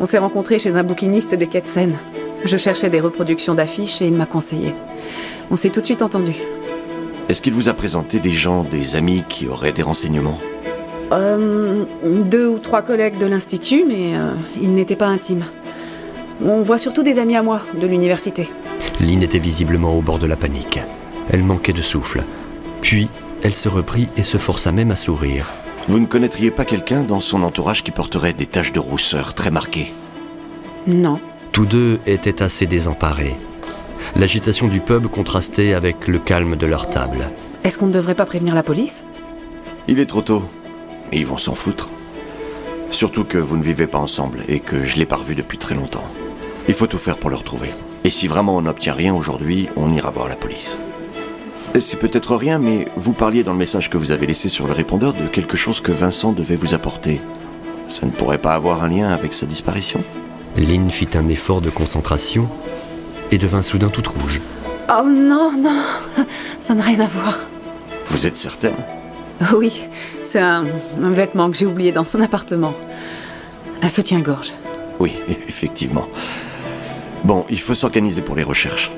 On 0.00 0.04
s'est 0.04 0.18
rencontrés 0.18 0.58
chez 0.58 0.76
un 0.76 0.82
bouquiniste 0.82 1.34
des 1.34 1.46
de 1.46 1.60
Seine. 1.64 1.96
Je 2.44 2.56
cherchais 2.58 2.90
des 2.90 3.00
reproductions 3.00 3.54
d'affiches 3.54 4.02
et 4.02 4.06
il 4.06 4.12
m'a 4.12 4.26
conseillé. 4.26 4.74
On 5.50 5.56
s'est 5.56 5.70
tout 5.70 5.80
de 5.80 5.86
suite 5.86 6.02
entendus. 6.02 6.36
Est-ce 7.30 7.40
qu'il 7.40 7.54
vous 7.54 7.70
a 7.70 7.72
présenté 7.72 8.18
des 8.18 8.32
gens, 8.32 8.64
des 8.64 8.96
amis 8.96 9.24
qui 9.26 9.48
auraient 9.48 9.72
des 9.72 9.82
renseignements 9.82 10.38
Euh, 11.12 11.84
deux 12.04 12.46
ou 12.46 12.58
trois 12.58 12.82
collègues 12.82 13.16
de 13.16 13.24
l'Institut, 13.26 13.84
mais 13.88 14.16
euh, 14.16 14.34
ils 14.60 14.74
n'étaient 14.74 14.96
pas 14.96 15.06
intimes. 15.06 15.44
On 16.44 16.60
voit 16.60 16.78
surtout 16.78 17.02
des 17.02 17.18
amis 17.18 17.36
à 17.36 17.42
moi, 17.42 17.60
de 17.80 17.86
l'université. 17.86 18.50
Lynn 19.00 19.22
était 19.22 19.38
visiblement 19.38 19.96
au 19.96 20.02
bord 20.02 20.18
de 20.18 20.26
la 20.26 20.36
panique. 20.36 20.80
Elle 21.30 21.42
manquait 21.42 21.72
de 21.72 21.82
souffle. 21.82 22.22
Puis, 22.80 23.08
elle 23.42 23.54
se 23.54 23.68
reprit 23.68 24.08
et 24.16 24.22
se 24.22 24.38
força 24.38 24.72
même 24.72 24.90
à 24.90 24.96
sourire. 24.96 25.50
Vous 25.88 25.98
ne 25.98 26.06
connaîtriez 26.06 26.50
pas 26.50 26.64
quelqu'un 26.64 27.02
dans 27.02 27.20
son 27.20 27.42
entourage 27.42 27.84
qui 27.84 27.90
porterait 27.90 28.32
des 28.32 28.46
taches 28.46 28.72
de 28.72 28.80
rousseur 28.80 29.34
très 29.34 29.50
marquées 29.50 29.92
Non. 30.86 31.20
Tous 31.52 31.66
deux 31.66 32.00
étaient 32.06 32.42
assez 32.42 32.66
désemparés. 32.66 33.36
L'agitation 34.16 34.68
du 34.68 34.80
pub 34.80 35.06
contrastait 35.08 35.74
avec 35.74 36.08
le 36.08 36.18
calme 36.18 36.56
de 36.56 36.66
leur 36.66 36.88
table. 36.88 37.30
Est-ce 37.64 37.78
qu'on 37.78 37.86
ne 37.86 37.92
devrait 37.92 38.14
pas 38.14 38.26
prévenir 38.26 38.54
la 38.54 38.62
police? 38.62 39.04
Il 39.88 39.98
est 39.98 40.06
trop 40.06 40.22
tôt. 40.22 40.42
Mais 41.10 41.18
ils 41.18 41.26
vont 41.26 41.38
s'en 41.38 41.54
foutre. 41.54 41.90
Surtout 42.90 43.24
que 43.24 43.38
vous 43.38 43.56
ne 43.56 43.62
vivez 43.62 43.86
pas 43.86 43.98
ensemble 43.98 44.40
et 44.48 44.60
que 44.60 44.84
je 44.84 44.96
l'ai 44.96 45.06
pas 45.06 45.16
revu 45.16 45.34
depuis 45.34 45.58
très 45.58 45.74
longtemps. 45.74 46.04
Il 46.68 46.74
faut 46.74 46.86
tout 46.86 46.98
faire 46.98 47.18
pour 47.18 47.30
le 47.30 47.36
retrouver. 47.36 47.70
Et 48.04 48.10
si 48.10 48.26
vraiment 48.28 48.56
on 48.56 48.62
n'obtient 48.62 48.92
rien 48.92 49.14
aujourd'hui, 49.14 49.68
on 49.76 49.90
ira 49.90 50.10
voir 50.10 50.28
la 50.28 50.36
police. 50.36 50.78
C'est 51.80 51.98
peut-être 51.98 52.36
rien, 52.36 52.58
mais 52.58 52.86
vous 52.96 53.14
parliez 53.14 53.42
dans 53.42 53.52
le 53.52 53.58
message 53.58 53.88
que 53.88 53.96
vous 53.96 54.10
avez 54.10 54.26
laissé 54.26 54.48
sur 54.50 54.66
le 54.66 54.74
répondeur 54.74 55.14
de 55.14 55.26
quelque 55.26 55.56
chose 55.56 55.80
que 55.80 55.90
Vincent 55.90 56.32
devait 56.32 56.54
vous 56.54 56.74
apporter. 56.74 57.20
Ça 57.88 58.06
ne 58.06 58.12
pourrait 58.12 58.38
pas 58.38 58.52
avoir 58.52 58.84
un 58.84 58.88
lien 58.88 59.08
avec 59.08 59.32
sa 59.32 59.46
disparition? 59.46 60.04
Lynn 60.56 60.90
fit 60.90 61.08
un 61.14 61.28
effort 61.28 61.62
de 61.62 61.70
concentration 61.70 62.48
et 63.32 63.38
devint 63.38 63.62
soudain 63.62 63.88
toute 63.88 64.06
rouge. 64.06 64.40
Oh 64.88 65.08
non, 65.08 65.52
non, 65.58 65.82
ça 66.60 66.74
n'a 66.74 66.82
rien 66.82 67.00
à 67.00 67.06
voir. 67.06 67.38
Vous 68.08 68.26
êtes 68.26 68.36
certaine? 68.36 68.76
Oui, 69.56 69.82
c'est 70.24 70.38
un, 70.40 70.64
un 71.02 71.10
vêtement 71.10 71.50
que 71.50 71.56
j'ai 71.56 71.66
oublié 71.66 71.90
dans 71.90 72.04
son 72.04 72.20
appartement. 72.20 72.74
Un 73.82 73.88
soutien-gorge. 73.88 74.52
Oui, 75.00 75.12
effectivement. 75.48 76.06
Bon, 77.24 77.46
il 77.48 77.58
faut 77.58 77.74
s'organiser 77.74 78.20
pour 78.20 78.36
les 78.36 78.42
recherches. 78.42 78.92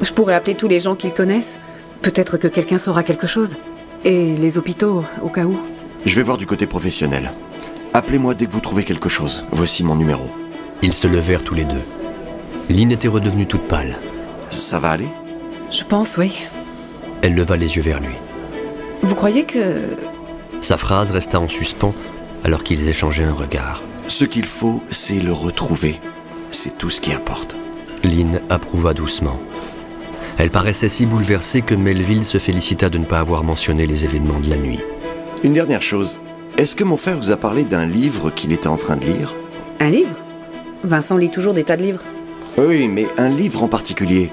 Je 0.00 0.12
pourrais 0.12 0.34
appeler 0.34 0.56
tous 0.56 0.66
les 0.66 0.80
gens 0.80 0.96
qu'ils 0.96 1.14
connaissent. 1.14 1.58
Peut-être 2.02 2.36
que 2.36 2.48
quelqu'un 2.48 2.78
saura 2.78 3.04
quelque 3.04 3.28
chose. 3.28 3.56
Et 4.04 4.34
les 4.34 4.58
hôpitaux, 4.58 5.04
au 5.22 5.28
cas 5.28 5.44
où. 5.44 5.56
Je 6.04 6.16
vais 6.16 6.24
voir 6.24 6.38
du 6.38 6.46
côté 6.46 6.66
professionnel. 6.66 7.30
Appelez-moi 7.94 8.34
dès 8.34 8.46
que 8.46 8.50
vous 8.50 8.60
trouvez 8.60 8.82
quelque 8.82 9.08
chose. 9.08 9.44
Voici 9.52 9.84
mon 9.84 9.94
numéro. 9.94 10.28
Ils 10.82 10.94
se 10.94 11.06
levèrent 11.06 11.44
tous 11.44 11.54
les 11.54 11.64
deux. 11.64 11.82
Lynn 12.68 12.90
était 12.90 13.06
redevenue 13.06 13.46
toute 13.46 13.68
pâle. 13.68 13.96
Ça 14.50 14.80
va 14.80 14.90
aller? 14.90 15.08
Je 15.70 15.84
pense, 15.84 16.16
oui. 16.16 16.40
Elle 17.22 17.36
leva 17.36 17.56
les 17.56 17.76
yeux 17.76 17.82
vers 17.82 18.00
lui. 18.00 18.14
Vous 19.02 19.14
croyez 19.14 19.44
que... 19.44 19.96
Sa 20.60 20.76
phrase 20.76 21.12
resta 21.12 21.38
en 21.38 21.48
suspens 21.48 21.94
alors 22.42 22.64
qu'ils 22.64 22.88
échangeaient 22.88 23.24
un 23.24 23.32
regard. 23.32 23.84
Ce 24.08 24.24
qu'il 24.24 24.46
faut, 24.46 24.82
c'est 24.90 25.20
le 25.20 25.32
retrouver. 25.32 26.00
C'est 26.52 26.76
tout 26.76 26.90
ce 26.90 27.00
qui 27.00 27.12
importe. 27.12 27.56
Lynn 28.04 28.40
approuva 28.50 28.92
doucement. 28.92 29.40
Elle 30.36 30.50
paraissait 30.50 30.90
si 30.90 31.06
bouleversée 31.06 31.62
que 31.62 31.74
Melville 31.74 32.26
se 32.26 32.36
félicita 32.38 32.90
de 32.90 32.98
ne 32.98 33.06
pas 33.06 33.20
avoir 33.20 33.42
mentionné 33.42 33.86
les 33.86 34.04
événements 34.04 34.38
de 34.38 34.50
la 34.50 34.58
nuit. 34.58 34.80
Une 35.42 35.54
dernière 35.54 35.82
chose. 35.82 36.18
Est-ce 36.58 36.76
que 36.76 36.84
mon 36.84 36.98
frère 36.98 37.16
vous 37.16 37.30
a 37.30 37.36
parlé 37.36 37.64
d'un 37.64 37.86
livre 37.86 38.30
qu'il 38.30 38.52
était 38.52 38.68
en 38.68 38.76
train 38.76 38.96
de 38.96 39.06
lire? 39.06 39.34
Un 39.80 39.88
livre? 39.88 40.14
Vincent 40.84 41.16
lit 41.16 41.30
toujours 41.30 41.54
des 41.54 41.64
tas 41.64 41.78
de 41.78 41.84
livres? 41.84 42.02
Oui, 42.58 42.86
mais 42.86 43.06
un 43.16 43.30
livre 43.30 43.62
en 43.62 43.68
particulier. 43.68 44.30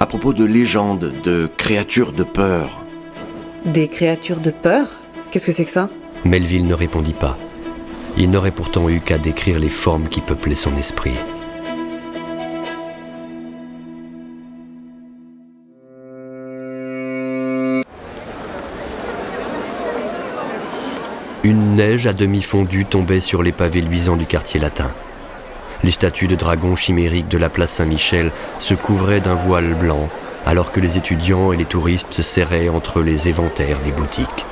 À 0.00 0.06
propos 0.06 0.34
de 0.34 0.44
légendes, 0.44 1.14
de 1.24 1.48
créatures 1.56 2.12
de 2.12 2.24
peur. 2.24 2.84
Des 3.64 3.88
créatures 3.88 4.40
de 4.40 4.50
peur? 4.50 4.86
Qu'est-ce 5.30 5.46
que 5.46 5.52
c'est 5.52 5.64
que 5.64 5.70
ça? 5.70 5.88
Melville 6.26 6.66
ne 6.66 6.74
répondit 6.74 7.14
pas. 7.14 7.38
Il 8.18 8.30
n'aurait 8.30 8.50
pourtant 8.50 8.90
eu 8.90 9.00
qu'à 9.00 9.16
décrire 9.16 9.58
les 9.58 9.70
formes 9.70 10.08
qui 10.08 10.20
peuplaient 10.20 10.54
son 10.54 10.76
esprit. 10.76 11.16
Neige 21.74 22.06
à 22.06 22.12
demi 22.12 22.40
fondue 22.40 22.84
tombait 22.84 23.20
sur 23.20 23.42
les 23.42 23.52
pavés 23.52 23.80
luisants 23.80 24.16
du 24.16 24.26
quartier 24.26 24.60
latin. 24.60 24.90
Les 25.82 25.90
statues 25.90 26.28
de 26.28 26.36
dragons 26.36 26.76
chimériques 26.76 27.28
de 27.28 27.36
la 27.36 27.50
place 27.50 27.72
Saint-Michel 27.72 28.30
se 28.58 28.74
couvraient 28.74 29.20
d'un 29.20 29.34
voile 29.34 29.74
blanc, 29.74 30.08
alors 30.46 30.72
que 30.72 30.80
les 30.80 30.96
étudiants 30.96 31.52
et 31.52 31.56
les 31.56 31.64
touristes 31.64 32.12
se 32.12 32.22
serraient 32.22 32.68
entre 32.68 33.02
les 33.02 33.28
éventaires 33.28 33.80
des 33.80 33.92
boutiques. 33.92 34.46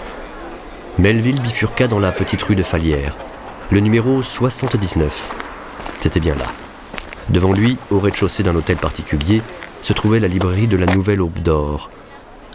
Melville 0.99 1.41
bifurqua 1.41 1.89
dans 1.89 2.01
la 2.01 2.13
petite 2.13 2.43
rue 2.43 2.57
de 2.57 2.63
Falière, 2.63 3.17
le 3.71 3.81
numéro 3.81 4.23
79. 4.23 5.35
C'était 6.01 6.21
bien 6.21 6.35
là. 6.35 6.47
Devant 7.31 7.53
lui, 7.53 7.79
au 7.91 8.01
rez-de-chaussée 8.01 8.43
d'un 8.43 8.57
hôtel 8.57 8.77
particulier, 8.77 9.43
se 9.83 9.93
trouvait 9.93 10.21
la 10.21 10.29
librairie 10.29 10.67
de 10.67 10.77
la 10.77 10.87
Nouvelle 10.87 11.23
Aube 11.23 11.39
d'Or. 11.39 11.89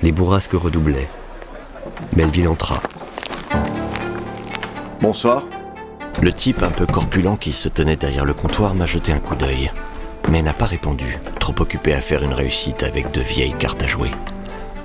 Les 0.01 0.11
bourrasques 0.11 0.53
redoublaient. 0.53 1.09
Melville 2.15 2.47
entra. 2.47 2.81
Bonsoir. 4.99 5.43
Le 6.23 6.33
type 6.33 6.63
un 6.63 6.71
peu 6.71 6.87
corpulent 6.87 7.37
qui 7.39 7.53
se 7.53 7.69
tenait 7.69 7.95
derrière 7.95 8.25
le 8.25 8.33
comptoir 8.33 8.73
m'a 8.73 8.87
jeté 8.87 9.11
un 9.11 9.19
coup 9.19 9.35
d'œil, 9.35 9.71
mais 10.29 10.41
n'a 10.41 10.53
pas 10.53 10.65
répondu, 10.65 11.19
trop 11.39 11.53
occupé 11.59 11.93
à 11.93 12.01
faire 12.01 12.23
une 12.23 12.33
réussite 12.33 12.81
avec 12.81 13.11
de 13.11 13.21
vieilles 13.21 13.53
cartes 13.53 13.83
à 13.83 13.87
jouer. 13.87 14.09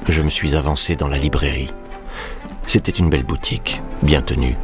Je 0.07 0.21
me 0.21 0.29
suis 0.29 0.55
avancé 0.55 0.97
dans 0.97 1.09
la 1.09 1.17
librairie. 1.17 1.71
C'était 2.67 2.93
une 2.93 3.09
belle 3.09 3.25
boutique, 3.25 3.81
bien 4.03 4.21
tenue, 4.21 4.59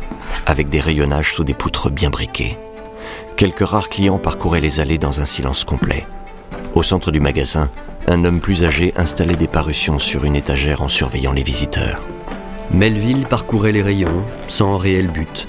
avec 0.45 0.69
des 0.69 0.81
rayonnages 0.81 1.33
sous 1.33 1.45
des 1.45 1.55
poutres 1.55 1.91
bien 1.91 2.11
briquées. 2.11 2.59
Quelques 3.37 3.67
rares 3.67 3.89
clients 3.89 4.19
parcouraient 4.19 4.61
les 4.61 4.81
allées 4.81 4.99
dans 4.99 5.23
un 5.23 5.27
silence 5.27 5.65
complet. 5.65 6.07
Au 6.75 6.83
centre 6.83 7.11
du 7.11 7.21
magasin, 7.21 7.71
un 8.07 8.23
homme 8.27 8.41
plus 8.41 8.65
âgé 8.65 8.93
installait 8.97 9.37
des 9.37 9.49
parutions 9.49 9.99
sur 9.99 10.25
une 10.25 10.37
étagère 10.37 10.83
en 10.83 10.89
surveillant 10.89 11.33
les 11.33 11.43
visiteurs. 11.43 12.03
Melville 12.71 13.27
parcourait 13.27 13.73
les 13.73 13.83
rayons, 13.83 14.25
sans 14.47 14.77
réel 14.77 15.09
but. 15.09 15.49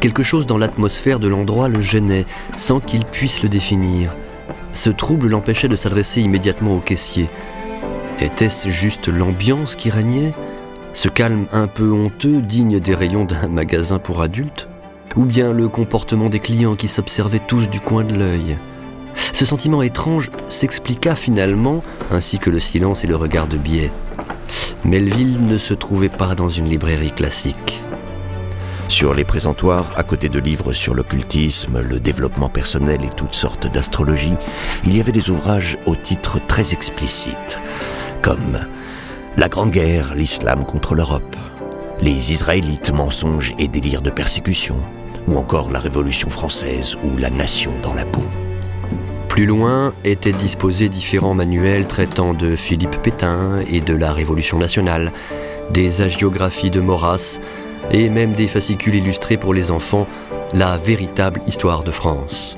Quelque 0.00 0.22
chose 0.22 0.46
dans 0.46 0.56
l'atmosphère 0.56 1.20
de 1.20 1.28
l'endroit 1.28 1.68
le 1.68 1.80
gênait, 1.80 2.24
sans 2.56 2.80
qu'il 2.80 3.04
puisse 3.04 3.42
le 3.42 3.48
définir. 3.48 4.16
Ce 4.72 4.90
trouble 4.90 5.28
l'empêchait 5.28 5.68
de 5.68 5.76
s'adresser 5.76 6.22
immédiatement 6.22 6.76
au 6.76 6.80
caissier. 6.80 7.28
Était-ce 8.20 8.68
juste 8.70 9.08
l'ambiance 9.08 9.76
qui 9.76 9.90
régnait? 9.90 10.32
Ce 10.94 11.08
calme 11.08 11.46
un 11.52 11.66
peu 11.66 11.90
honteux, 11.90 12.40
digne 12.40 12.80
des 12.80 12.94
rayons 12.94 13.24
d'un 13.24 13.48
magasin 13.50 13.98
pour 13.98 14.22
adultes? 14.22 14.68
Ou 15.16 15.24
bien 15.24 15.52
le 15.52 15.68
comportement 15.68 16.28
des 16.28 16.40
clients 16.40 16.76
qui 16.76 16.88
s'observaient 16.88 17.42
tous 17.46 17.68
du 17.68 17.80
coin 17.80 18.04
de 18.04 18.14
l'œil? 18.14 18.56
Ce 19.32 19.44
sentiment 19.44 19.82
étrange 19.82 20.30
s'expliqua 20.46 21.14
finalement, 21.14 21.82
ainsi 22.10 22.38
que 22.38 22.50
le 22.50 22.60
silence 22.60 23.04
et 23.04 23.06
le 23.06 23.16
regard 23.16 23.48
de 23.48 23.56
biais. 23.56 23.90
Melville 24.84 25.44
ne 25.44 25.58
se 25.58 25.74
trouvait 25.74 26.08
pas 26.08 26.34
dans 26.34 26.48
une 26.48 26.68
librairie 26.68 27.12
classique. 27.12 27.82
Sur 28.86 29.12
les 29.12 29.24
présentoirs, 29.24 29.86
à 29.96 30.02
côté 30.02 30.28
de 30.28 30.38
livres 30.38 30.72
sur 30.72 30.94
l'occultisme, 30.94 31.80
le 31.80 32.00
développement 32.00 32.48
personnel 32.48 33.04
et 33.04 33.10
toutes 33.10 33.34
sortes 33.34 33.70
d'astrologie, 33.70 34.34
il 34.84 34.96
y 34.96 35.00
avait 35.00 35.12
des 35.12 35.30
ouvrages 35.30 35.76
au 35.84 35.94
titre 35.94 36.38
très 36.46 36.72
explicite, 36.72 37.60
comme 38.22 38.58
La 39.36 39.48
Grande 39.48 39.72
Guerre, 39.72 40.14
l'islam 40.14 40.64
contre 40.64 40.94
l'Europe, 40.94 41.36
Les 42.00 42.32
Israélites, 42.32 42.92
mensonges 42.92 43.54
et 43.58 43.68
délires 43.68 44.02
de 44.02 44.10
persécution, 44.10 44.78
ou 45.26 45.36
encore 45.36 45.70
La 45.70 45.80
Révolution 45.80 46.30
française 46.30 46.96
ou 47.04 47.18
La 47.18 47.30
Nation 47.30 47.72
dans 47.82 47.94
la 47.94 48.04
boue. 48.04 48.47
Plus 49.38 49.46
loin 49.46 49.94
étaient 50.04 50.32
disposés 50.32 50.88
différents 50.88 51.32
manuels 51.32 51.86
traitant 51.86 52.34
de 52.34 52.56
Philippe 52.56 53.00
Pétain 53.00 53.60
et 53.70 53.80
de 53.80 53.94
la 53.94 54.12
Révolution 54.12 54.58
nationale, 54.58 55.12
des 55.70 56.00
hagiographies 56.00 56.70
de 56.70 56.80
Maurras 56.80 57.38
et 57.92 58.10
même 58.10 58.32
des 58.32 58.48
fascicules 58.48 58.96
illustrés 58.96 59.36
pour 59.36 59.54
les 59.54 59.70
enfants, 59.70 60.08
la 60.54 60.76
véritable 60.76 61.40
histoire 61.46 61.84
de 61.84 61.92
France. 61.92 62.56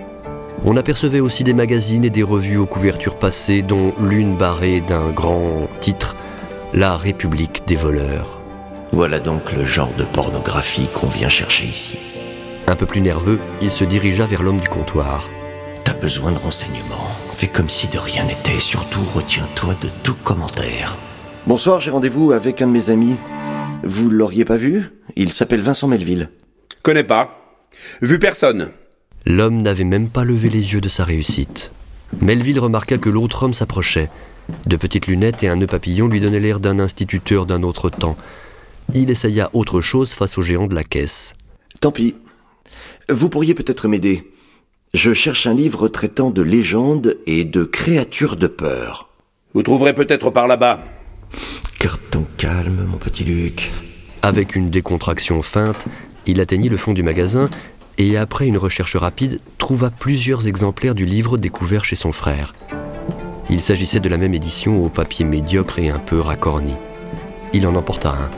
On 0.64 0.78
apercevait 0.78 1.20
aussi 1.20 1.44
des 1.44 1.52
magazines 1.52 2.06
et 2.06 2.08
des 2.08 2.22
revues 2.22 2.56
aux 2.56 2.64
couvertures 2.64 3.16
passées, 3.16 3.60
dont 3.60 3.92
l'une 4.00 4.38
barrée 4.38 4.80
d'un 4.80 5.10
grand 5.10 5.68
titre, 5.80 6.16
La 6.72 6.96
République 6.96 7.62
des 7.66 7.76
voleurs. 7.76 8.40
Voilà 8.92 9.18
donc 9.18 9.52
le 9.52 9.66
genre 9.66 9.92
de 9.98 10.04
pornographie 10.04 10.88
qu'on 10.94 11.08
vient 11.08 11.28
chercher 11.28 11.66
ici. 11.66 11.98
Un 12.68 12.74
peu 12.74 12.86
plus 12.86 13.02
nerveux, 13.02 13.38
il 13.60 13.70
se 13.70 13.84
dirigea 13.84 14.24
vers 14.24 14.42
l'homme 14.42 14.62
du 14.62 14.68
comptoir. 14.70 15.28
T'as 15.90 15.96
besoin 15.96 16.30
de 16.30 16.38
renseignements. 16.38 17.10
Fais 17.32 17.48
comme 17.48 17.68
si 17.68 17.88
de 17.88 17.98
rien 17.98 18.24
n'était. 18.24 18.60
Surtout, 18.60 19.02
retiens-toi 19.12 19.74
de 19.82 19.88
tout 20.04 20.14
commentaire. 20.22 20.96
Bonsoir, 21.48 21.80
j'ai 21.80 21.90
rendez-vous 21.90 22.30
avec 22.30 22.62
un 22.62 22.68
de 22.68 22.72
mes 22.72 22.90
amis. 22.90 23.16
Vous 23.82 24.08
l'auriez 24.08 24.44
pas 24.44 24.56
vu? 24.56 24.84
Il 25.16 25.32
s'appelle 25.32 25.62
Vincent 25.62 25.88
Melville. 25.88 26.30
Connais 26.82 27.02
pas. 27.02 27.66
Vu 28.02 28.20
personne. 28.20 28.70
L'homme 29.26 29.62
n'avait 29.62 29.82
même 29.82 30.08
pas 30.08 30.22
levé 30.22 30.48
les 30.48 30.74
yeux 30.74 30.80
de 30.80 30.88
sa 30.88 31.02
réussite. 31.02 31.72
Melville 32.20 32.60
remarqua 32.60 32.98
que 32.98 33.10
l'autre 33.10 33.42
homme 33.42 33.54
s'approchait. 33.54 34.10
De 34.66 34.76
petites 34.76 35.08
lunettes 35.08 35.42
et 35.42 35.48
un 35.48 35.56
nœud 35.56 35.66
papillon 35.66 36.06
lui 36.06 36.20
donnaient 36.20 36.38
l'air 36.38 36.60
d'un 36.60 36.78
instituteur 36.78 37.46
d'un 37.46 37.64
autre 37.64 37.90
temps. 37.90 38.16
Il 38.94 39.10
essaya 39.10 39.50
autre 39.54 39.80
chose 39.80 40.12
face 40.12 40.38
au 40.38 40.42
géant 40.42 40.68
de 40.68 40.74
la 40.76 40.84
caisse. 40.84 41.32
Tant 41.80 41.90
pis. 41.90 42.14
Vous 43.08 43.28
pourriez 43.28 43.54
peut-être 43.54 43.88
m'aider. 43.88 44.30
Je 44.92 45.14
cherche 45.14 45.46
un 45.46 45.54
livre 45.54 45.86
traitant 45.86 46.30
de 46.30 46.42
légendes 46.42 47.16
et 47.24 47.44
de 47.44 47.62
créatures 47.62 48.36
de 48.36 48.48
peur. 48.48 49.08
Vous 49.54 49.62
trouverez 49.62 49.94
peut-être 49.94 50.30
par 50.30 50.48
là-bas. 50.48 50.82
Garde 51.80 52.00
ton 52.10 52.26
calme, 52.36 52.86
mon 52.88 52.96
petit 52.96 53.22
Luc. 53.22 53.70
Avec 54.22 54.56
une 54.56 54.68
décontraction 54.68 55.42
feinte, 55.42 55.86
il 56.26 56.40
atteignit 56.40 56.68
le 56.68 56.76
fond 56.76 56.92
du 56.92 57.04
magasin 57.04 57.48
et, 57.98 58.16
après 58.16 58.48
une 58.48 58.58
recherche 58.58 58.96
rapide, 58.96 59.38
trouva 59.58 59.90
plusieurs 59.90 60.48
exemplaires 60.48 60.96
du 60.96 61.06
livre 61.06 61.38
découvert 61.38 61.84
chez 61.84 61.94
son 61.94 62.10
frère. 62.10 62.56
Il 63.48 63.60
s'agissait 63.60 64.00
de 64.00 64.08
la 64.08 64.16
même 64.16 64.34
édition 64.34 64.84
au 64.84 64.88
papier 64.88 65.24
médiocre 65.24 65.78
et 65.78 65.90
un 65.90 66.00
peu 66.00 66.18
racorni. 66.18 66.74
Il 67.52 67.64
en 67.68 67.76
emporta 67.76 68.10
un. 68.10 68.30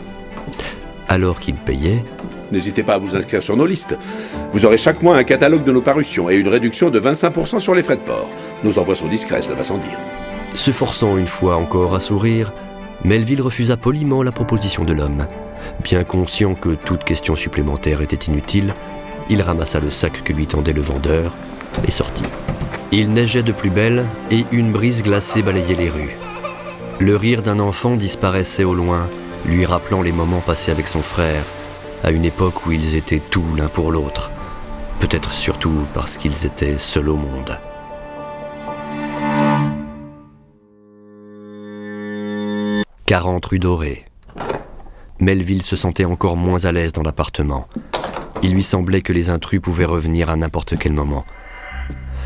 Alors 1.09 1.41
qu'il 1.41 1.55
payait, 1.55 2.05
N'hésitez 2.53 2.83
pas 2.83 2.95
à 2.95 2.99
vous 2.99 3.17
inscrire 3.17 3.43
sur 3.43 3.57
nos 3.57 3.65
listes. 3.65 3.97
Vous 4.53 4.67
aurez 4.67 4.77
chaque 4.77 5.03
mois 5.03 5.17
un 5.17 5.25
catalogue 5.25 5.65
de 5.65 5.73
nos 5.73 5.81
parutions 5.81 6.29
et 6.29 6.37
une 6.37 6.49
réduction 6.49 6.91
de 6.91 7.01
25% 7.01 7.59
sur 7.61 7.75
les 7.75 7.83
frais 7.83 7.97
de 7.97 8.03
port. 8.03 8.29
Nos 8.63 8.79
envois 8.79 8.95
sont 8.95 9.09
discrets, 9.09 9.41
cela 9.41 9.57
va 9.57 9.65
sans 9.65 9.79
dire. 9.79 9.99
Se 10.55 10.71
forçant 10.71 11.17
une 11.17 11.27
fois 11.27 11.57
encore 11.57 11.95
à 11.95 12.01
sourire, 12.01 12.53
Melville 13.05 13.41
refusa 13.41 13.79
poliment 13.79 14.23
la 14.23 14.33
proposition 14.33 14.85
de 14.85 14.93
l'homme. 14.93 15.27
Bien 15.83 16.05
conscient 16.05 16.55
que 16.55 16.75
toute 16.75 17.05
question 17.05 17.37
supplémentaire 17.37 18.03
était 18.03 18.31
inutile, 18.31 18.75
il 19.31 19.41
ramassa 19.41 19.81
le 19.81 19.89
sac 19.89 20.23
que 20.23 20.35
lui 20.35 20.47
tendait 20.47 20.75
le 20.75 20.83
vendeur 20.83 21.35
et 21.89 21.91
sortit. 21.91 22.23
Il 22.93 23.15
neigeait 23.15 23.43
de 23.43 23.53
plus 23.53 23.71
belle 23.71 24.05
et 24.31 24.45
une 24.53 24.73
brise 24.73 25.03
glacée 25.03 25.41
balayait 25.41 25.75
les 25.75 25.89
rues. 25.89 26.19
Le 27.01 27.17
rire 27.17 27.41
d'un 27.41 27.61
enfant 27.61 27.97
disparaissait 27.97 28.65
au 28.65 28.75
loin, 28.75 29.09
lui 29.47 29.65
rappelant 29.65 30.03
les 30.03 30.13
moments 30.13 30.43
passés 30.45 30.71
avec 30.71 30.87
son 30.87 31.03
frère, 31.03 31.45
à 32.03 32.11
une 32.11 32.25
époque 32.25 32.67
où 32.67 32.73
ils 32.73 32.97
étaient 32.97 33.21
tout 33.31 33.45
l'un 33.57 33.69
pour 33.69 33.93
l'autre, 33.93 34.33
peut-être 35.01 35.33
surtout 35.33 35.87
parce 35.95 36.17
qu'ils 36.17 36.47
étaient 36.47 36.79
seuls 36.79 37.09
au 37.09 37.17
monde. 37.17 37.59
«40 43.07 43.45
rue 43.47 43.59
Dorée. 43.59 44.05
Melville 45.21 45.63
se 45.63 45.77
sentait 45.77 46.05
encore 46.05 46.37
moins 46.37 46.65
à 46.65 46.73
l'aise 46.73 46.93
dans 46.93 47.03
l'appartement. 47.03 47.69
Il 48.43 48.55
lui 48.55 48.65
semblait 48.65 49.03
que 49.03 49.13
les 49.13 49.31
intrus 49.31 49.61
pouvaient 49.61 49.85
revenir 49.85 50.31
à 50.31 50.37
n'importe 50.37 50.77
quel 50.79 50.93
moment. 50.93 51.25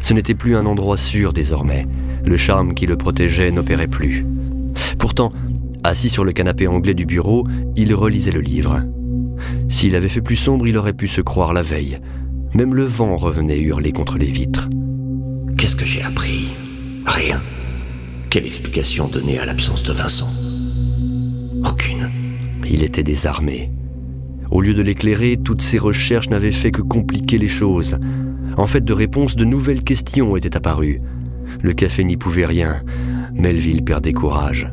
Ce 0.01 0.15
n'était 0.15 0.35
plus 0.35 0.57
un 0.57 0.65
endroit 0.65 0.97
sûr 0.97 1.33
désormais. 1.33 1.87
Le 2.25 2.37
charme 2.37 2.73
qui 2.73 2.87
le 2.87 2.97
protégeait 2.97 3.51
n'opérait 3.51 3.89
plus. 3.89 4.25
Pourtant, 4.99 5.33
assis 5.85 6.09
sur 6.09 6.25
le 6.25 6.33
canapé 6.33 6.67
anglais 6.67 6.95
du 6.95 7.05
bureau, 7.05 7.45
il 7.75 7.95
relisait 7.95 8.31
le 8.31 8.41
livre. 8.41 8.81
S'il 9.69 9.97
avait 9.97 10.09
fait 10.09 10.21
plus 10.21 10.37
sombre, 10.37 10.67
il 10.67 10.77
aurait 10.77 10.93
pu 10.93 11.09
se 11.09 11.21
croire 11.21 11.53
la 11.53 11.63
veille. 11.63 11.99
Même 12.55 12.75
le 12.75 12.85
vent 12.85 13.17
revenait 13.17 13.61
hurler 13.61 13.93
contre 13.93 14.19
les 14.19 14.27
vitres. 14.27 14.69
Qu'est-ce 15.59 15.77
que 15.77 15.85
j'ai 15.85 16.03
appris? 16.03 16.49
Rien. 17.07 17.41
Quelle 18.31 18.47
explication 18.47 19.09
donner 19.09 19.39
à 19.39 19.47
l'absence 19.47 19.83
de 19.83 19.93
Vincent? 19.93 20.29
Aucune. 21.65 22.11
Il 22.69 22.83
était 22.83 23.03
désarmé. 23.03 23.71
Au 24.51 24.61
lieu 24.61 24.75
de 24.75 24.83
l'éclairer, 24.83 25.37
toutes 25.37 25.63
ses 25.63 25.79
recherches 25.79 26.31
n'avaient 26.31 26.53
fait 26.53 26.71
que 26.71 26.83
compliquer 26.83 27.39
les 27.39 27.49
choses. 27.49 27.99
En 28.57 28.67
fait 28.67 28.85
de 28.85 28.93
réponse, 28.93 29.37
de 29.37 29.45
nouvelles 29.45 29.83
questions 29.83 30.37
étaient 30.37 30.57
apparues. 30.57 31.01
Le 31.63 31.73
café 31.73 32.05
n'y 32.05 32.17
pouvait 32.17 32.47
rien. 32.47 32.83
Melville 33.35 33.85
perdait 33.85 34.13
courage. 34.13 34.73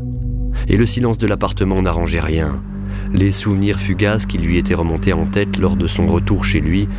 Et 0.68 0.78
le 0.78 0.86
silence 0.86 1.18
de 1.18 1.28
l'appartement 1.28 1.82
n'arrangeait 1.82 2.20
rien. 2.20 2.62
Les 3.14 3.32
souvenirs 3.32 3.80
fugaces 3.80 4.26
qui 4.26 4.40
lui 4.40 4.58
étaient 4.58 4.74
remontés 4.74 5.14
en 5.14 5.28
tête 5.28 5.58
lors 5.58 5.76
de 5.76 5.88
son 5.88 6.08
retour 6.08 6.44
chez 6.44 6.60
lui 6.60 6.90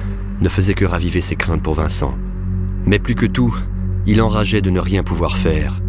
ne 0.41 0.49
faisaient 0.49 0.75
que 0.75 0.85
raviver 0.85 1.21
ses 1.21 1.35
craintes 1.35 1.63
pour 1.63 1.75
Vincent. 1.75 2.15
Mais 2.87 3.01
plus 3.01 3.17
que 3.17 3.27
tout, 3.27 3.55
il 4.07 4.23
enrageait 4.23 4.61
de 4.61 4.71
ne 4.71 4.79
rien 4.79 5.03
pouvoir 5.03 5.37
faire. 5.37 5.81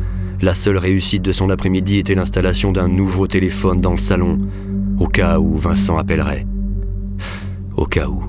La 0.41 0.55
seule 0.55 0.77
réussite 0.77 1.21
de 1.21 1.31
son 1.31 1.51
après-midi 1.51 1.99
était 1.99 2.15
l'installation 2.15 2.71
d'un 2.71 2.87
nouveau 2.87 3.27
téléphone 3.27 3.81
dans 3.81 3.91
le 3.91 3.97
salon, 3.97 4.39
au 4.99 5.07
cas 5.07 5.39
où 5.39 5.55
Vincent 5.57 5.97
appellerait. 5.97 6.47
Au 7.77 7.85
cas 7.85 8.07
où. 8.07 8.23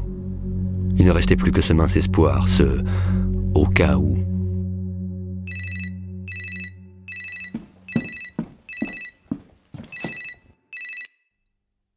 Il 0.99 1.07
ne 1.07 1.11
restait 1.11 1.37
plus 1.37 1.53
que 1.53 1.63
ce 1.63 1.73
mince 1.73 1.97
espoir, 1.97 2.49
ce 2.49 2.83
au 3.55 3.65
cas 3.67 3.97
où. 3.97 4.16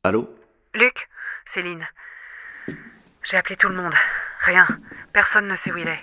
Allô? 0.06 0.30
Luc, 0.76 1.10
Céline. 1.46 1.86
J'ai 3.30 3.36
appelé 3.36 3.58
tout 3.58 3.68
le 3.68 3.76
monde. 3.76 3.94
Rien. 4.40 4.66
Personne 5.12 5.46
ne 5.46 5.56
sait 5.56 5.74
où 5.74 5.78
il 5.78 5.90
est. 5.90 6.00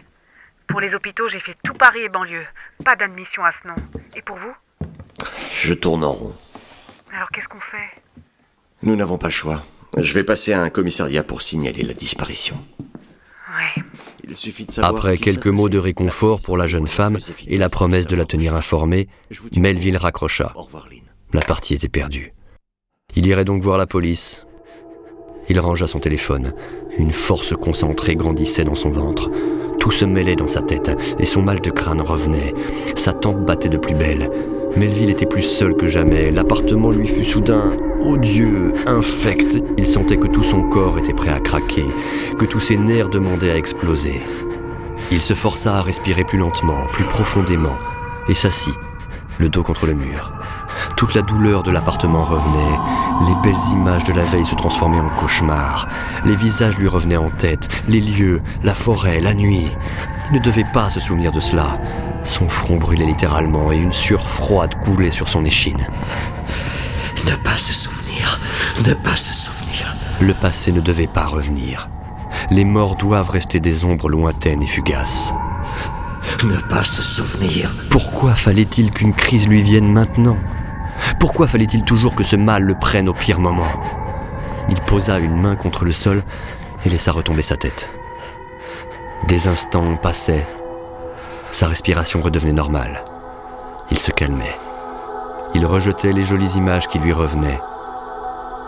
Pour 0.66 0.80
les 0.80 0.94
hôpitaux, 0.94 1.28
j'ai 1.28 1.40
fait 1.40 1.54
tout 1.64 1.72
Paris 1.72 2.02
et 2.02 2.10
banlieue. 2.10 2.44
Pas 2.84 2.94
d'admission 2.94 3.42
à 3.42 3.50
ce 3.50 3.66
nom. 3.66 3.74
Et 4.14 4.20
pour 4.20 4.36
vous? 4.36 4.54
Je 5.50 5.72
tourne 5.72 6.04
en 6.04 6.12
rond. 6.12 6.34
Alors 7.10 7.30
qu'est-ce 7.30 7.48
qu'on 7.48 7.58
fait? 7.58 8.02
Nous 8.82 8.96
n'avons 8.96 9.16
pas 9.16 9.28
le 9.28 9.32
choix. 9.32 9.64
Je 9.96 10.12
vais 10.12 10.24
passer 10.24 10.52
à 10.52 10.60
un 10.60 10.68
commissariat 10.68 11.24
pour 11.24 11.40
signaler 11.40 11.82
la 11.82 11.94
disparition. 11.94 12.62
Ouais. 13.56 13.82
Il 14.24 14.36
suffit 14.36 14.66
de 14.66 14.72
savoir 14.72 14.94
Après 14.94 15.16
quelques 15.16 15.46
mots 15.46 15.70
de 15.70 15.78
réconfort 15.78 16.42
pour 16.42 16.58
la 16.58 16.66
jeune 16.66 16.88
femme 16.88 17.16
et 17.46 17.56
la 17.56 17.70
promesse 17.70 18.06
de 18.06 18.16
la 18.16 18.26
tenir 18.26 18.54
informée, 18.54 19.08
Melville 19.56 19.96
raccrocha. 19.96 20.52
Au 20.54 20.64
revoir, 20.64 20.86
Lynn. 20.90 21.00
La 21.32 21.40
partie 21.40 21.72
était 21.72 21.88
perdue. 21.88 22.34
Il 23.16 23.26
irait 23.26 23.46
donc 23.46 23.62
voir 23.62 23.78
la 23.78 23.86
police. 23.86 24.46
Il 25.48 25.58
rangea 25.58 25.86
son 25.86 26.00
téléphone. 26.00 26.52
Une 26.98 27.12
force 27.12 27.54
concentrée 27.56 28.14
grandissait 28.14 28.64
dans 28.64 28.74
son 28.74 28.90
ventre. 28.90 29.30
Tout 29.80 29.90
se 29.90 30.04
mêlait 30.04 30.36
dans 30.36 30.46
sa 30.46 30.60
tête 30.60 30.90
et 31.18 31.24
son 31.24 31.40
mal 31.40 31.60
de 31.60 31.70
crâne 31.70 32.02
revenait. 32.02 32.52
Sa 32.94 33.14
tempe 33.14 33.38
battait 33.38 33.70
de 33.70 33.78
plus 33.78 33.94
belle. 33.94 34.28
Melville 34.76 35.08
était 35.08 35.24
plus 35.24 35.42
seul 35.42 35.74
que 35.74 35.86
jamais. 35.86 36.30
L'appartement 36.30 36.90
lui 36.90 37.06
fut 37.06 37.24
soudain 37.24 37.70
odieux, 38.02 38.74
infect. 38.86 39.62
Il 39.78 39.86
sentait 39.86 40.18
que 40.18 40.26
tout 40.26 40.42
son 40.42 40.62
corps 40.64 40.98
était 40.98 41.14
prêt 41.14 41.30
à 41.30 41.40
craquer, 41.40 41.86
que 42.38 42.44
tous 42.44 42.60
ses 42.60 42.76
nerfs 42.76 43.08
demandaient 43.08 43.50
à 43.50 43.56
exploser. 43.56 44.20
Il 45.10 45.22
se 45.22 45.32
força 45.32 45.78
à 45.78 45.82
respirer 45.82 46.24
plus 46.24 46.38
lentement, 46.38 46.82
plus 46.92 47.04
profondément, 47.04 47.76
et 48.28 48.34
s'assit, 48.34 48.74
le 49.38 49.48
dos 49.48 49.62
contre 49.62 49.86
le 49.86 49.94
mur. 49.94 50.32
Toute 50.96 51.14
la 51.14 51.20
douleur 51.20 51.62
de 51.62 51.70
l'appartement 51.70 52.22
revenait, 52.22 52.78
les 53.28 53.34
belles 53.42 53.72
images 53.72 54.04
de 54.04 54.14
la 54.14 54.24
veille 54.24 54.46
se 54.46 54.54
transformaient 54.54 54.98
en 54.98 55.10
cauchemars, 55.10 55.86
les 56.24 56.34
visages 56.34 56.78
lui 56.78 56.88
revenaient 56.88 57.18
en 57.18 57.28
tête, 57.28 57.68
les 57.86 58.00
lieux, 58.00 58.40
la 58.62 58.74
forêt, 58.74 59.20
la 59.20 59.34
nuit. 59.34 59.68
Il 60.30 60.38
ne 60.38 60.42
devait 60.42 60.66
pas 60.72 60.88
se 60.88 60.98
souvenir 60.98 61.32
de 61.32 61.40
cela. 61.40 61.78
Son 62.24 62.48
front 62.48 62.78
brûlait 62.78 63.04
littéralement 63.04 63.70
et 63.72 63.76
une 63.76 63.92
sueur 63.92 64.26
froide 64.26 64.74
coulait 64.84 65.10
sur 65.10 65.28
son 65.28 65.44
échine. 65.44 65.86
Ne 67.26 67.34
pas 67.44 67.58
se 67.58 67.74
souvenir, 67.74 68.40
ne 68.86 68.94
pas 68.94 69.16
se 69.16 69.34
souvenir. 69.34 69.94
Le 70.20 70.32
passé 70.32 70.72
ne 70.72 70.80
devait 70.80 71.06
pas 71.06 71.26
revenir. 71.26 71.90
Les 72.50 72.64
morts 72.64 72.96
doivent 72.96 73.30
rester 73.30 73.60
des 73.60 73.84
ombres 73.84 74.08
lointaines 74.08 74.62
et 74.62 74.66
fugaces. 74.66 75.34
Ne 76.44 76.56
pas 76.56 76.84
se 76.84 77.02
souvenir. 77.02 77.70
Pourquoi 77.90 78.34
fallait-il 78.34 78.90
qu'une 78.90 79.12
crise 79.12 79.46
lui 79.46 79.62
vienne 79.62 79.92
maintenant? 79.92 80.38
Pourquoi 81.18 81.46
fallait-il 81.46 81.82
toujours 81.82 82.14
que 82.14 82.24
ce 82.24 82.36
mal 82.36 82.62
le 82.62 82.74
prenne 82.74 83.08
au 83.08 83.12
pire 83.12 83.40
moment 83.40 83.80
Il 84.68 84.80
posa 84.82 85.18
une 85.18 85.40
main 85.40 85.56
contre 85.56 85.84
le 85.84 85.92
sol 85.92 86.22
et 86.84 86.88
laissa 86.88 87.12
retomber 87.12 87.42
sa 87.42 87.56
tête. 87.56 87.90
Des 89.28 89.48
instants 89.48 89.96
passaient. 89.96 90.46
Sa 91.50 91.68
respiration 91.68 92.20
redevenait 92.20 92.52
normale. 92.52 93.04
Il 93.90 93.98
se 93.98 94.10
calmait. 94.10 94.58
Il 95.54 95.64
rejetait 95.64 96.12
les 96.12 96.24
jolies 96.24 96.56
images 96.56 96.88
qui 96.88 96.98
lui 96.98 97.12
revenaient. 97.12 97.60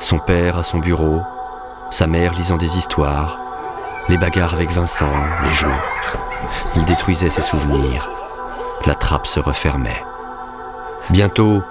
Son 0.01 0.19
père 0.19 0.59
à 0.59 0.63
son 0.63 0.79
bureau, 0.79 1.23
sa 1.91 2.07
mère 2.07 2.33
lisant 2.35 2.57
des 2.57 2.79
histoires, 2.79 3.41
les 4.09 4.17
bagarres 4.17 4.55
avec 4.55 4.71
Vincent, 4.71 5.11
les 5.45 5.53
jeux. 5.53 5.67
Il 6.77 6.85
détruisait 6.85 7.31
ses 7.31 7.43
souvenirs. 7.43 8.11
La 8.87 8.95
trappe 8.95 9.27
se 9.27 9.41
refermait. 9.41 10.03
Bientôt, 11.11 11.63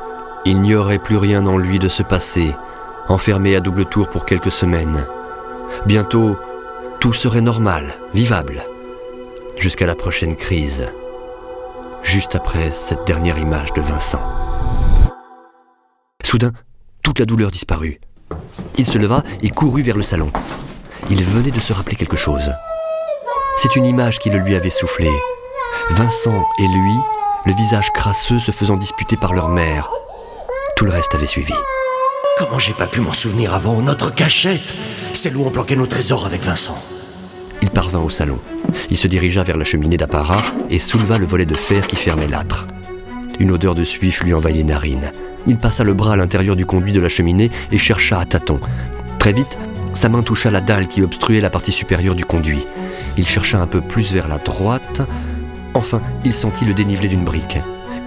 il 0.45 0.61
n'y 0.61 0.75
aurait 0.75 0.99
plus 0.99 1.17
rien 1.17 1.45
en 1.45 1.57
lui 1.57 1.79
de 1.79 1.89
ce 1.89 2.03
passé, 2.03 2.55
enfermé 3.07 3.55
à 3.55 3.59
double 3.59 3.85
tour 3.85 4.07
pour 4.09 4.25
quelques 4.25 4.51
semaines. 4.51 5.05
Bientôt, 5.85 6.37
tout 6.99 7.13
serait 7.13 7.41
normal, 7.41 7.93
vivable, 8.13 8.63
jusqu'à 9.57 9.85
la 9.85 9.95
prochaine 9.95 10.35
crise, 10.35 10.87
juste 12.01 12.35
après 12.35 12.71
cette 12.71 13.05
dernière 13.05 13.37
image 13.37 13.73
de 13.73 13.81
Vincent. 13.81 14.21
Soudain, 16.23 16.51
toute 17.03 17.19
la 17.19 17.25
douleur 17.25 17.51
disparut. 17.51 17.99
Il 18.77 18.85
se 18.85 18.97
leva 18.97 19.23
et 19.41 19.49
courut 19.49 19.81
vers 19.81 19.97
le 19.97 20.03
salon. 20.03 20.27
Il 21.09 21.23
venait 21.23 21.51
de 21.51 21.59
se 21.59 21.73
rappeler 21.73 21.95
quelque 21.95 22.17
chose. 22.17 22.51
C'est 23.57 23.75
une 23.75 23.85
image 23.85 24.19
qui 24.19 24.29
le 24.29 24.39
lui 24.39 24.55
avait 24.55 24.69
soufflé. 24.69 25.09
Vincent 25.91 26.45
et 26.59 26.67
lui, 26.67 26.93
le 27.45 27.53
visage 27.53 27.91
crasseux 27.93 28.39
se 28.39 28.51
faisant 28.51 28.75
disputer 28.75 29.15
par 29.15 29.33
leur 29.33 29.47
mère. 29.47 29.89
Tout 30.77 30.85
le 30.85 30.91
reste 30.91 31.15
avait 31.15 31.25
suivi. 31.25 31.53
Comment 32.37 32.59
j'ai 32.59 32.73
pas 32.73 32.85
pu 32.85 33.01
m'en 33.01 33.11
souvenir 33.11 33.55
avant 33.55 33.81
Notre 33.81 34.13
cachette? 34.13 34.75
Celle 35.13 35.35
où 35.35 35.43
on 35.43 35.49
planquait 35.49 35.75
nos 35.75 35.87
trésors 35.87 36.27
avec 36.27 36.43
Vincent. 36.43 36.77
Il 37.63 37.71
parvint 37.71 37.97
au 37.97 38.11
salon. 38.11 38.37
Il 38.91 38.97
se 38.97 39.07
dirigea 39.07 39.41
vers 39.41 39.57
la 39.57 39.63
cheminée 39.63 39.97
d'apparat 39.97 40.43
et 40.69 40.77
souleva 40.77 41.17
le 41.17 41.25
volet 41.25 41.45
de 41.45 41.55
fer 41.55 41.87
qui 41.87 41.95
fermait 41.95 42.27
l'âtre. 42.27 42.67
Une 43.39 43.49
odeur 43.49 43.73
de 43.73 43.83
suif 43.83 44.21
lui 44.21 44.35
envahit 44.35 44.57
les 44.57 44.63
narines. 44.65 45.11
Il 45.47 45.57
passa 45.57 45.83
le 45.83 45.95
bras 45.95 46.13
à 46.13 46.15
l'intérieur 46.15 46.55
du 46.55 46.67
conduit 46.67 46.93
de 46.93 47.01
la 47.01 47.09
cheminée 47.09 47.49
et 47.71 47.79
chercha 47.79 48.19
à 48.19 48.25
tâtons. 48.25 48.59
Très 49.17 49.33
vite, 49.33 49.57
sa 49.95 50.09
main 50.09 50.21
toucha 50.21 50.51
la 50.51 50.61
dalle 50.61 50.87
qui 50.87 51.01
obstruait 51.01 51.41
la 51.41 51.49
partie 51.49 51.71
supérieure 51.71 52.13
du 52.13 52.23
conduit. 52.23 52.67
Il 53.17 53.25
chercha 53.25 53.59
un 53.59 53.65
peu 53.65 53.81
plus 53.81 54.13
vers 54.13 54.27
la 54.27 54.37
droite. 54.37 55.01
Enfin, 55.73 56.01
il 56.23 56.35
sentit 56.35 56.65
le 56.65 56.75
dénivelé 56.75 57.07
d'une 57.07 57.25
brique. 57.25 57.57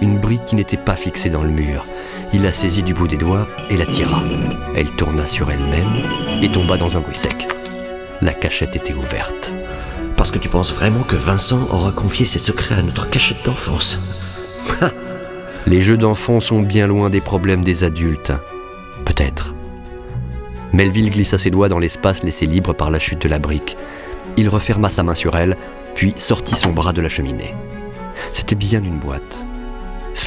Une 0.01 0.19
brique 0.19 0.45
qui 0.45 0.55
n'était 0.55 0.77
pas 0.77 0.95
fixée 0.95 1.29
dans 1.29 1.43
le 1.43 1.49
mur. 1.49 1.85
Il 2.33 2.43
la 2.43 2.53
saisit 2.53 2.83
du 2.83 2.93
bout 2.93 3.07
des 3.07 3.17
doigts 3.17 3.47
et 3.69 3.77
la 3.77 3.85
tira. 3.85 4.21
Elle 4.75 4.91
tourna 4.91 5.27
sur 5.27 5.51
elle-même 5.51 5.91
et 6.41 6.49
tomba 6.49 6.77
dans 6.77 6.95
un 6.97 7.01
bruit 7.01 7.15
sec. 7.15 7.47
La 8.21 8.33
cachette 8.33 8.75
était 8.75 8.93
ouverte. 8.93 9.53
Parce 10.15 10.31
que 10.31 10.39
tu 10.39 10.47
penses 10.49 10.73
vraiment 10.73 11.03
que 11.03 11.15
Vincent 11.15 11.67
aura 11.71 11.91
confié 11.91 12.25
ses 12.25 12.39
secrets 12.39 12.75
à 12.75 12.81
notre 12.83 13.09
cachette 13.09 13.43
d'enfance 13.43 13.99
Les 15.67 15.81
jeux 15.81 15.97
d'enfants 15.97 16.39
sont 16.39 16.61
bien 16.61 16.87
loin 16.87 17.09
des 17.09 17.21
problèmes 17.21 17.63
des 17.63 17.83
adultes. 17.83 18.31
Peut-être. 19.03 19.53
Melville 20.73 21.09
glissa 21.09 21.37
ses 21.37 21.49
doigts 21.49 21.69
dans 21.69 21.79
l'espace 21.79 22.23
laissé 22.23 22.45
libre 22.45 22.73
par 22.73 22.91
la 22.91 22.99
chute 22.99 23.21
de 23.21 23.29
la 23.29 23.39
brique. 23.39 23.75
Il 24.37 24.47
referma 24.47 24.89
sa 24.89 25.03
main 25.03 25.15
sur 25.15 25.35
elle, 25.35 25.57
puis 25.95 26.13
sortit 26.15 26.55
son 26.55 26.71
bras 26.71 26.93
de 26.93 27.01
la 27.01 27.09
cheminée. 27.09 27.53
C'était 28.31 28.55
bien 28.55 28.81
une 28.81 28.99
boîte, 28.99 29.45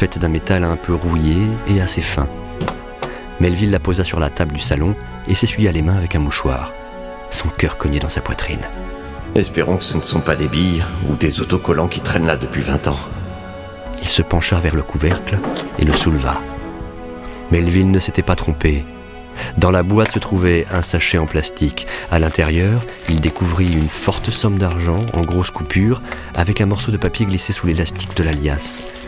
faite 0.05 0.19
d'un 0.19 0.29
métal 0.29 0.65
un 0.65 0.77
peu 0.77 0.93
rouillé 0.93 1.35
et 1.67 1.81
assez 1.81 2.03
fin. 2.03 2.29
Melville 3.41 3.71
la 3.71 3.81
posa 3.81 4.05
sur 4.05 4.21
la 4.21 4.29
table 4.29 4.53
du 4.53 4.61
salon 4.61 4.95
et 5.27 5.35
s'essuya 5.35 5.73
les 5.73 5.81
mains 5.81 5.97
avec 5.97 6.15
un 6.15 6.19
mouchoir. 6.19 6.75
Son 7.31 7.49
cœur 7.49 7.79
cognait 7.79 8.01
dans 8.01 8.11
sa 8.11 8.21
poitrine. 8.21 8.61
Espérons 9.35 9.79
que 9.79 9.85
ce 9.85 9.97
ne 9.97 10.03
sont 10.03 10.21
pas 10.21 10.37
des 10.37 10.49
billes 10.49 10.85
ou 11.09 11.15
des 11.15 11.41
autocollants 11.41 11.89
qui 11.89 12.01
traînent 12.01 12.27
là 12.27 12.37
depuis 12.37 12.61
20 12.61 12.89
ans. 12.89 12.99
Il 14.03 14.07
se 14.07 14.21
pencha 14.21 14.61
vers 14.61 14.75
le 14.75 14.83
couvercle 14.83 15.39
et 15.79 15.87
le 15.87 15.95
souleva. 15.95 16.39
Melville 17.51 17.91
ne 17.91 17.99
s'était 17.99 18.21
pas 18.21 18.37
trompé. 18.37 18.85
Dans 19.57 19.71
la 19.71 19.83
boîte 19.83 20.13
se 20.13 20.19
trouvait 20.19 20.67
un 20.71 20.83
sachet 20.83 21.17
en 21.17 21.25
plastique. 21.25 21.87
À 22.11 22.19
l'intérieur, 22.19 22.83
il 23.09 23.23
découvrit 23.23 23.73
une 23.73 23.89
forte 23.89 24.31
somme 24.31 24.59
d'argent 24.59 25.01
en 25.15 25.23
grosses 25.23 25.51
coupures 25.51 26.03
avec 26.35 26.61
un 26.61 26.67
morceau 26.67 26.93
de 26.93 26.99
papier 26.99 27.25
glissé 27.25 27.55
sous 27.55 27.67
l'élastique 27.69 28.15
de 28.19 28.23
la 28.23 28.33
liasse. 28.33 29.04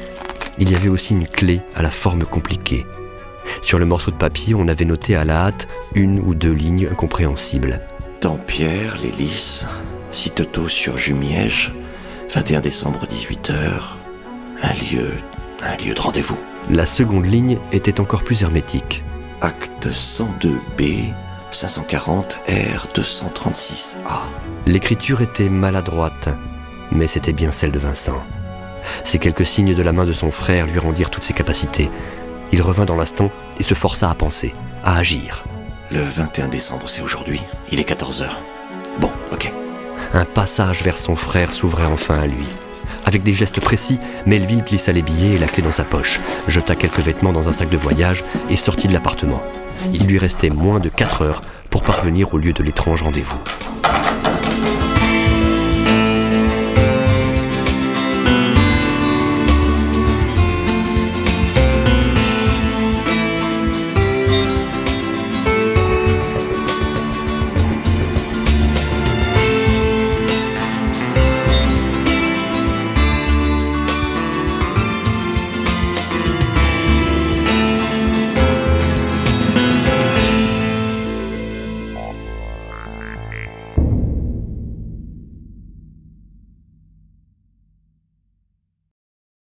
Il 0.59 0.71
y 0.71 0.75
avait 0.75 0.88
aussi 0.88 1.12
une 1.12 1.27
clé 1.27 1.61
à 1.75 1.83
la 1.83 1.90
forme 1.90 2.25
compliquée. 2.25 2.87
Sur 3.62 3.79
le 3.79 3.87
morceau 3.87 4.11
de 4.11 4.16
papier, 4.16 4.55
on 4.55 4.69
avait 4.69 4.85
noté 4.85 5.16
à 5.16 5.25
la 5.25 5.47
hâte 5.47 5.69
une 5.95 6.21
ou 6.21 6.35
deux 6.35 6.53
lignes 6.53 6.88
incompréhensibles. 6.90 7.81
Dampierre, 8.21 8.97
l'hélice, 9.03 9.66
sur 10.69 10.97
Jumiège, 10.97 11.73
21 12.35 12.61
décembre 12.61 13.07
18h, 13.07 13.83
un 14.62 14.73
lieu, 14.73 15.11
un 15.62 15.77
lieu 15.85 15.95
de 15.95 16.01
rendez-vous. 16.01 16.38
La 16.71 16.87
seconde 16.87 17.27
ligne 17.27 17.59
était 17.73 18.01
encore 18.01 18.25
plus 18.25 18.42
hermétique. 18.42 19.05
Acte 19.40 19.88
102B, 19.88 21.12
540 21.51 22.40
R 22.49 22.88
236A. 22.95 23.97
L'écriture 24.66 25.21
était 25.21 25.51
maladroite, 25.51 26.29
mais 26.90 27.07
c'était 27.07 27.35
bien 27.35 27.53
celle 27.53 27.73
de 27.73 27.79
Vincent. 27.79 28.23
Ces 29.05 29.18
quelques 29.18 29.46
signes 29.46 29.75
de 29.75 29.83
la 29.83 29.92
main 29.92 30.05
de 30.05 30.12
son 30.12 30.31
frère 30.31 30.66
lui 30.66 30.79
rendirent 30.79 31.11
toutes 31.11 31.25
ses 31.25 31.35
capacités. 31.35 31.90
Il 32.53 32.62
revint 32.62 32.85
dans 32.85 32.96
l'instant 32.96 33.31
et 33.59 33.62
se 33.62 33.75
força 33.75 34.11
à 34.11 34.14
penser, 34.14 34.55
à 34.85 34.96
agir. 34.99 35.44
Le 35.90 36.01
21 36.01 36.49
décembre, 36.49 36.88
c'est 36.88 37.03
aujourd'hui. 37.03 37.40
Il 37.70 37.81
est 37.81 37.88
14h. 37.88 38.29
Bon, 39.01 39.11
ok. 39.33 39.53
Un 40.14 40.25
passage 40.25 40.83
vers 40.83 40.99
son 40.99 41.16
frère 41.16 41.53
s'ouvrait 41.53 41.87
enfin 41.87 42.18
à 42.18 42.27
lui. 42.27 42.46
Avec 43.05 43.22
des 43.22 43.33
gestes 43.33 43.61
précis, 43.61 43.99
Melville 44.27 44.64
glissa 44.64 44.92
les 44.92 45.03
billets 45.03 45.35
et 45.35 45.38
la 45.38 45.46
clé 45.46 45.62
dans 45.62 45.72
sa 45.72 45.85
poche, 45.85 46.20
jeta 46.49 46.75
quelques 46.75 47.01
vêtements 47.01 47.33
dans 47.33 47.49
un 47.49 47.53
sac 47.53 47.68
de 47.68 47.77
voyage 47.77 48.25
et 48.51 48.57
sortit 48.57 48.88
de 48.88 48.92
l'appartement. 48.92 49.42
Il 49.92 50.07
lui 50.07 50.18
restait 50.18 50.51
moins 50.51 50.81
de 50.81 50.88
4 50.88 51.22
heures 51.22 51.40
pour 51.70 51.83
parvenir 51.83 52.35
au 52.35 52.38
lieu 52.38 52.53
de 52.53 52.62
l'étrange 52.62 53.03
rendez-vous. 53.03 53.38